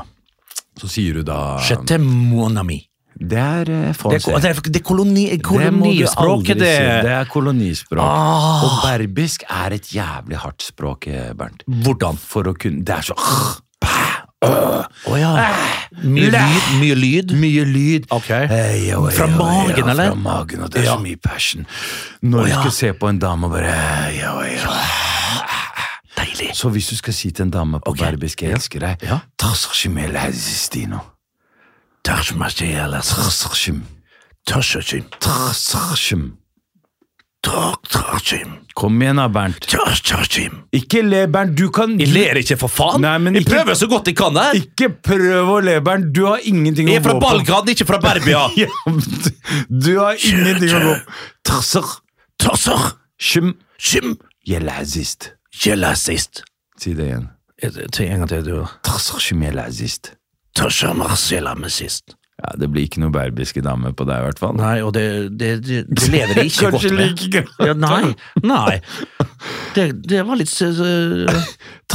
[0.80, 2.88] så sier du da Chete mon ami.
[3.20, 4.28] Det er fransk.
[4.28, 7.04] Det er, det er, koloni, kolonispråket, det.
[7.04, 8.00] Det er kolonispråk.
[8.00, 8.64] Ah.
[8.64, 11.64] Og berbisk er et jævlig hardt språk, eh, Bernt.
[11.66, 12.18] Hvordan?
[12.18, 13.16] For å kunne Det er så
[14.46, 15.32] Å ja.
[16.04, 16.66] Mye lyd?
[16.78, 17.32] Mye lyd?
[17.42, 18.06] Mye lyd.
[18.14, 18.46] Okay.
[18.52, 20.12] Hey, oh, Fra oh, magen, ja, eller?
[20.12, 20.96] Fra magen, og det er Ja.
[20.96, 21.66] så mye passion.
[22.22, 23.74] Når du skal se på en dame og bare
[24.38, 24.52] oi.
[26.18, 26.52] Deilig.
[26.54, 27.98] Så hvis du skal si til en dame på Ok.
[27.98, 29.20] berbisk 'jeg elsker deg', Ja.
[29.40, 31.00] Tarsachimel azistino.
[32.06, 33.14] Tørsmasjelas.
[37.48, 37.78] Tarsachim.
[37.88, 38.54] Tørsachim.
[38.78, 39.66] Kom igjen da, Bernt.
[39.72, 40.58] Tørsachim.
[40.76, 41.56] Ikke le, Bernt.
[41.58, 43.02] Du kan Jeg ler ikke, for faen!
[43.02, 44.54] Nei, men jeg ikke- prøver så godt jeg kan her!
[44.60, 46.12] Ikke prøv å le, Bernt.
[46.14, 47.22] Du har ingenting Jeg er fra gå.
[47.24, 48.44] Balkan, ikke fra Berbia!
[48.58, 48.68] Ja,
[49.70, 51.18] du har ingenting å gå på.
[51.48, 51.88] Tasser.
[52.40, 52.92] Tørsar.
[53.18, 53.56] Shim.
[53.80, 54.18] Shim.
[54.48, 55.32] Jelazist.
[55.64, 56.44] Jelazist.
[56.80, 57.30] Si det igjen.
[57.64, 58.66] En gang til, du.
[58.86, 60.12] Tasser shim jelazist.
[60.56, 62.14] Tørsar marselamesist.
[62.38, 64.58] Ja, det blir ikke noe berbiske dame på deg, i hvert fall.
[64.60, 65.06] Nei, og det,
[65.42, 67.08] det, det, det lever jeg ikke godt Kanskje med.
[67.10, 67.50] like greit.
[67.66, 68.14] Ja, nei,
[68.46, 68.76] nei.
[69.74, 71.34] Det, det var litt uh.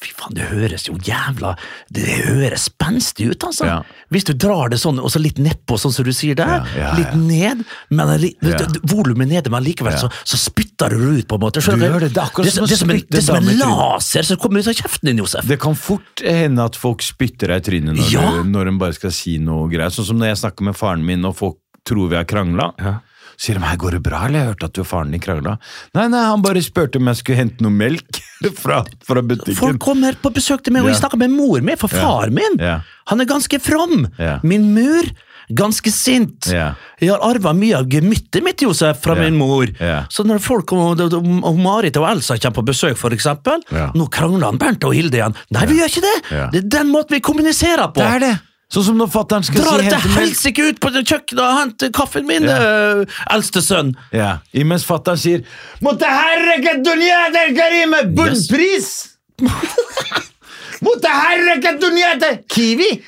[0.00, 1.50] Fy faen, det høres jo jævla
[1.92, 3.66] Det høres spenstig ut, altså.
[3.68, 3.74] Ja.
[4.08, 6.64] Hvis du drar det sånn, og så litt nedpå, sånn som du sier der.
[6.72, 8.14] Ja, ja, litt ned, men
[8.48, 8.64] Ja.
[8.88, 11.60] volumet nede, men likevel så, så spytter du ut, på en måte.
[11.60, 14.40] Skjønner Du gjør det, det akkurat det, det, som en, det som en laser som
[14.40, 15.44] kommer ut av kjeften din, Josef.
[15.46, 18.96] Det kan fort hende at folk spytter deg i trynet når, du, når de bare
[18.96, 19.92] skal si noe greier.
[19.92, 22.72] Sånn som når jeg snakker med faren min og folk tror vi har krangla.
[22.80, 22.96] Ja.
[23.40, 25.56] Sier de 'her går det bra', eller 'jeg hørte at du og faren din krangla'.
[25.94, 28.20] Nei, nei, han bare spurte om jeg skulle hente noe melk
[28.62, 29.56] fra, fra butikken.
[29.56, 32.58] Folk kommer på besøk til meg, og jeg snakker med mor mi, for far min.
[32.60, 34.08] Han er ganske from.
[34.44, 35.08] Min mur
[35.50, 36.46] ganske sint.
[36.52, 36.74] Ja.
[37.00, 39.22] Jeg har arva mye av gemyttet mitt Josef, fra Ja.
[39.22, 39.66] min mor.
[39.80, 40.04] Ja.
[40.08, 43.58] Så når folk og, og, Marit og Elsa kommer på besøk, for eksempel,
[43.94, 45.34] nå krangler han Bernt og Hilde igjen.
[45.50, 46.52] Nei, vi gjør ikke det!
[46.52, 47.98] Det er den måten vi kommuniserer på.
[48.04, 48.38] Det er det!
[48.70, 50.20] Sånn som når fatter'n skal Drar si til 'hente melk'.
[50.20, 53.00] helsike ut på kjøkkenet og henter kaffen min, yeah.
[53.00, 53.96] uh, eldste sønn.
[54.14, 54.38] Ja.
[54.54, 55.42] Imens fatter'n sier
[55.82, 59.16] 'Mutaherreket der karime bunnpris'!
[60.84, 61.80] Mutaherreket
[62.20, 63.02] der Kiwi!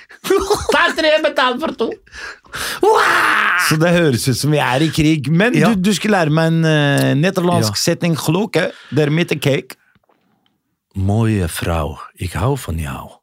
[0.72, 1.90] Ta tre betalt for to!
[3.68, 5.30] Så det høres ut som vi er i krig.
[5.30, 5.68] Men Ja.
[5.72, 7.80] du, du skulle lære meg en uh, nederlandsk Ja.
[7.86, 8.16] setning.
[8.16, 8.70] Kloke.
[8.90, 9.76] Der mitt er cake.
[10.94, 13.21] Mooie vrouw, ik hou van jou.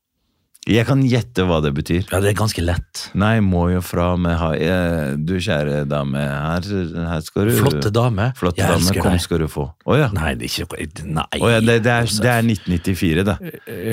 [0.68, 2.02] Jeg kan gjette hva det betyr.
[2.12, 3.06] Ja, det er ganske lett.
[3.18, 6.68] Nei, må jo fra med ha, eh, Du kjære dame, her,
[7.10, 8.34] her skal du Flotte dame.
[8.38, 9.22] Flotte Jeg dame, elsker kom deg.
[9.24, 9.66] skal du få.
[9.88, 10.10] Å ja.
[10.14, 11.26] Nei, det er ikke Nei.
[11.40, 13.38] Å ja det, det, er, det er 1994, det.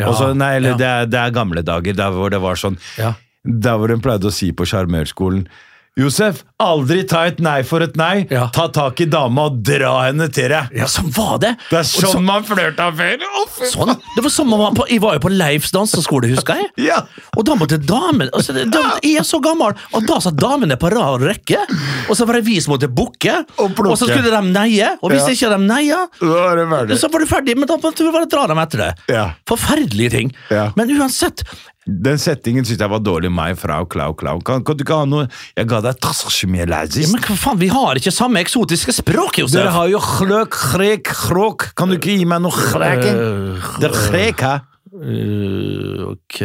[0.00, 0.80] Ja, Også, nei, eller ja.
[0.82, 3.14] det, er, det er gamle dager, der hvor det var sånn Ja.
[3.46, 5.44] Der hvor hun pleide å si på sjarmørskolen
[5.96, 8.26] Josef, aldri ta et nei for et nei.
[8.28, 8.50] Ja.
[8.52, 10.74] Ta tak i dama og dra henne til deg.
[10.76, 11.54] Ja, sånn var det!
[11.70, 13.22] Det er sånn så- man flørta før.
[13.40, 13.94] Oh, Sånn.
[14.14, 16.68] Det var sånn man var på, Jeg var jo på Leifs danseskole, husker jeg.
[16.88, 16.98] Ja.
[17.36, 20.90] Og da måtte damen altså, da, Jeg er så gammel, og da satt damene på
[20.92, 21.64] rad og rekke.
[22.10, 24.98] Og så var det vi som måtte bukke, Og og så skulle de neie.
[25.02, 25.32] Og hvis Ja.
[25.32, 26.08] ikke de neia,
[26.86, 27.56] det så var du ferdig.
[27.56, 28.94] Men da måtte du bare dra dem etter det.
[29.08, 29.30] Ja.
[29.48, 30.32] Forferdelige ting.
[30.50, 30.72] Ja.
[30.76, 31.42] Men uansett
[31.86, 33.30] Den settingen syns jeg var dårlig.
[33.30, 34.40] Meg, frau, klau, klau.
[34.42, 38.00] Kan, kan du ikke ha noe Jeg ga deg ja, Men hva faen, vi har
[38.00, 39.60] ikke samme eksotiske språk, Josef!
[39.60, 41.68] Dere har jo chløk, chrek, kråk.
[41.78, 43.20] Kan du ikke gi meg noe chreken?
[43.22, 44.56] Eh, Det er chrek, hæ?
[44.96, 46.36] Eh, ok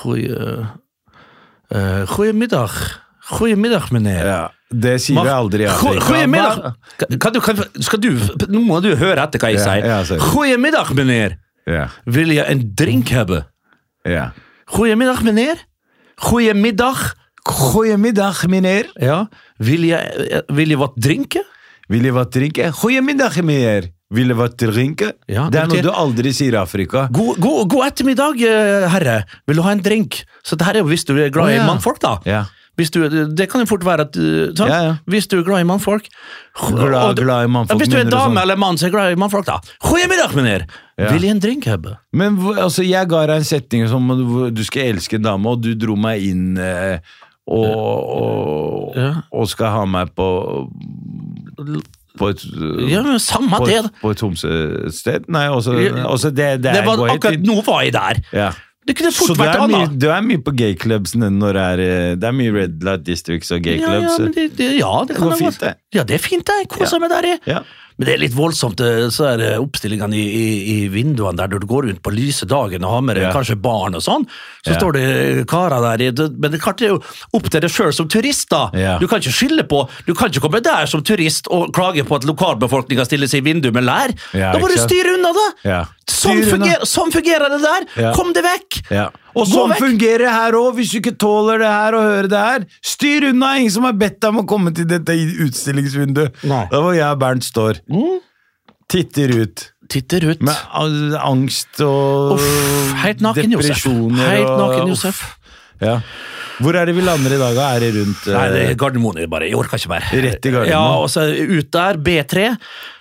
[0.00, 0.34] Goeie
[1.70, 2.74] uh.
[3.30, 4.26] Goedemiddag, meneer.
[4.26, 4.40] Ja,
[4.74, 6.06] det sier vi aldri i Go- Afrika.
[6.08, 6.74] Goedemiddag!
[6.98, 8.10] Kan, kan du, kan, skal du,
[8.50, 10.18] nå må du høre etter hva jeg sier.
[10.32, 11.36] Goedemiddag, meneer.
[11.70, 13.44] Ja, Vil je en drink hebben?
[14.02, 14.32] Ja.
[14.64, 15.64] Goedemiddag, meneer.
[16.14, 17.14] Goedemiddag.
[17.42, 18.90] Goedemiddag, meneer.
[18.94, 19.28] Ja.
[19.56, 21.44] Wil je, wil je wat drinken?
[21.88, 22.72] Wil je wat drinken?
[22.72, 23.90] Goedemiddag, meneer.
[24.08, 25.14] Vil je wat drinken?
[25.26, 27.04] Ja, det er noe du aldri sier i Afrika.
[27.14, 29.20] God, god, god ettermiddag, eh, herre.
[29.46, 30.24] Vil du ha en drink?
[30.42, 31.62] Så det her er jo hvis du er glad Å, ja.
[31.62, 32.16] i mannfolk, da.
[32.26, 32.40] Ja.
[32.88, 33.02] Du,
[33.36, 34.54] det kan jo fort være at uh.
[34.66, 34.94] Ja, ja.
[35.04, 36.08] Hvis du er glad i mannfolk
[36.56, 39.18] Glad- du- glad i mannfolk, Hvis du er dame eller mann som er glad i
[39.20, 39.58] mannfolk, da.
[39.84, 40.64] Goedemiddag, meneer!
[40.96, 41.12] Ja.
[41.12, 41.96] Vil jeg en drink hebben?
[42.12, 44.08] Men altså, jeg ga deg en setning som
[44.54, 46.98] du skal elske en dame, og du dro meg inn eh,
[47.50, 48.96] og, og,
[49.32, 50.26] og skal ha meg på
[52.18, 52.42] på et,
[52.90, 53.84] Ja, men samme på det.
[54.02, 55.28] på et homsested?
[55.30, 55.72] Nei, også,
[56.10, 57.38] også det, det, Det var akkurat.
[57.46, 58.20] Nå var jeg der.
[58.34, 58.50] Ja.
[58.90, 59.98] Det kunne Så fort du vært mye, annet.
[60.02, 63.52] du er mye på gayclubsen når det er eh, Det er mye Red Light Districts
[63.54, 64.16] og gayclubs.
[64.18, 65.74] ja, ja, det, det, ja, det kan går det fint, det.
[65.94, 66.58] Ja, det er fint, det.
[66.72, 67.04] Koser Ja.
[67.06, 67.40] meg der jeg.
[67.46, 67.60] Ja.
[68.00, 71.50] Men det er litt voldsomt, eh, så er det oppstillingene i, i, i vinduene der
[71.52, 73.32] når du går rundt på lyse dagen og har med deg Ja.
[73.34, 74.24] kanskje barn og sånn.
[74.64, 74.78] Så Ja.
[74.78, 77.02] står det karer der, det- men det er jo
[77.34, 78.70] opp til deg sjøl som turist, da.
[78.72, 78.96] Ja.
[78.98, 82.16] Du kan ikke skylde på Du kan ikke komme der som turist og klage på
[82.16, 84.08] at lokalbefolkninga stiller seg i vinduet med lær.
[84.32, 85.84] Da må du styre unna, da!
[86.10, 87.86] Sånn, fungerer, sånn fungerer det der!
[88.02, 88.12] Ja.
[88.16, 88.80] Kom deg vekk!
[88.90, 89.08] Ja.
[89.38, 92.40] Og sånn fungerer det her òg, hvis du ikke tåler det her og hører det
[92.46, 92.64] her.
[92.82, 93.52] Styr unna!
[93.60, 95.14] Ingen som har bedt deg om å komme til dette
[95.46, 96.42] utstillingsvinduet.
[96.50, 96.64] Nei.
[96.72, 97.78] Da hvor jeg og Bernt står.
[98.90, 99.68] Titter ut.
[99.90, 100.42] Titter ut.
[100.46, 100.54] Med
[101.22, 102.50] angst og Uff,
[103.04, 103.86] helt naken, Josef.
[103.86, 104.90] Helt naken.
[104.90, 105.22] Josef.
[105.80, 106.00] Ja.
[106.60, 107.54] Hvor er det vi lander i dag?
[107.56, 107.66] da?
[107.76, 109.46] Er det rundt uh, Nei, det er Gardermoen jeg bare.
[109.48, 110.06] Jeg orker ikke mer.
[110.26, 110.72] Rett i Gardermoen.
[110.74, 112.46] Ja, og så ut der, B3.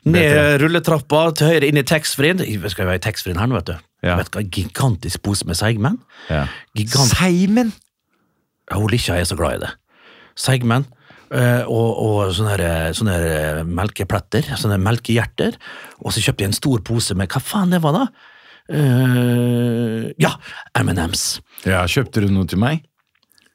[0.07, 0.45] Ned B3.
[0.63, 2.39] rulletrappa til høyre inn i taxfree-en.
[2.71, 3.75] Skal jo være i taxfree-en her nå, vet du.
[4.07, 4.15] Ja.
[4.21, 5.99] Vet du hva, Gigantisk pose med seigmenn.
[6.31, 6.45] ja.
[6.77, 7.11] Gigant...
[7.17, 7.73] Seimen!
[8.71, 9.73] Ja, Lisja er så glad i det.
[10.39, 10.85] Seigmenn.
[11.29, 15.59] Uh, og, og sånne, her- sånne her melkepletter, sånne melkehjerter.
[15.99, 18.07] Og så kjøpte jeg en stor pose med Hva faen det var, da?
[18.69, 20.31] Uh, ja,
[20.79, 21.25] M&M's.
[21.67, 22.85] Ja, Kjøpte du noe til meg?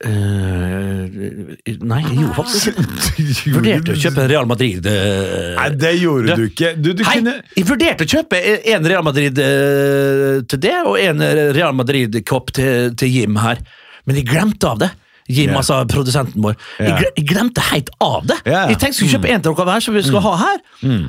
[0.05, 3.53] Eh, nei, jeg gjorde faktisk ikke.
[3.55, 6.73] Vurderte å kjøpe en Real Madrid uh, Nei, det gjorde du ikke.
[6.77, 8.41] Du, du Hei, kunne jeg vurderte å kjøpe
[8.75, 11.25] en Real Madrid uh, til det, og en
[11.57, 13.63] Real Madrid-kopp til, til Jim her.
[14.05, 14.93] Men jeg glemte av det.
[15.25, 15.57] Jim, yeah.
[15.57, 16.57] altså produsenten vår.
[16.77, 18.37] Jeg, jeg glemte helt av det.
[18.45, 18.69] Yeah.
[18.69, 20.59] Jeg tenkte jeg skulle kjøpe en til dere hver, som vi skal ha her.
[20.85, 21.07] Eh,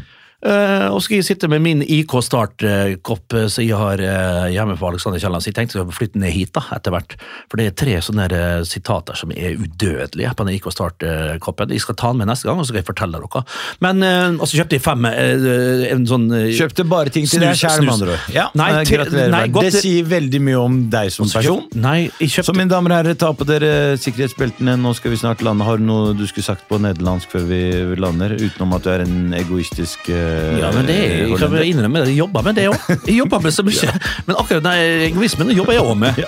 [0.93, 4.87] og skal jeg sitte med min IK Start-kopp eh, som jeg har eh, hjemme på
[4.91, 5.41] Alexander Kielland.
[5.41, 7.15] Så jeg tenkte jeg skulle flytte ned hit da, etter hvert.
[7.49, 11.73] For det er tre sånne eh, sitater som er udødelige på den IK Start-koppen.
[11.73, 13.43] Jeg skal ta den med neste gang, og så skal jeg fortelle dere.
[13.85, 17.41] Men eh, Og så kjøpte jeg fem eh, en sånn eh, Kjøpte bare ting til
[17.41, 18.19] deg sjæl, med andre.
[18.35, 19.33] Ja, Nei, eh, gratulerer.
[19.33, 21.65] nei, godt- det sier veldig mye om deg som person.
[21.73, 24.77] Nei, kjøpte Så mine damer og herrer, ta på dere sikkerhetsbeltene.
[24.81, 25.65] Nå skal vi snart lande.
[25.65, 27.61] Har du noe du skulle sagt på nederlandsk før vi
[27.97, 28.37] lander?
[28.37, 32.09] Utenom at du er en egoistisk eh, Ja, men det er, jeg kan innrømme det.
[32.13, 32.91] Jeg jobber med det òg.
[33.07, 33.95] Jeg jobber med så mye.
[34.27, 36.21] Men akkurat den egoismen jobber jeg òg med.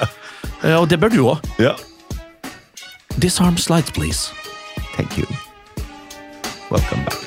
[0.63, 1.37] Eh, Og det bør du òg.
[1.59, 1.73] Ja.
[3.21, 4.31] Disarm slides, please.
[4.95, 5.25] Thank you.
[6.71, 7.26] Welcome back.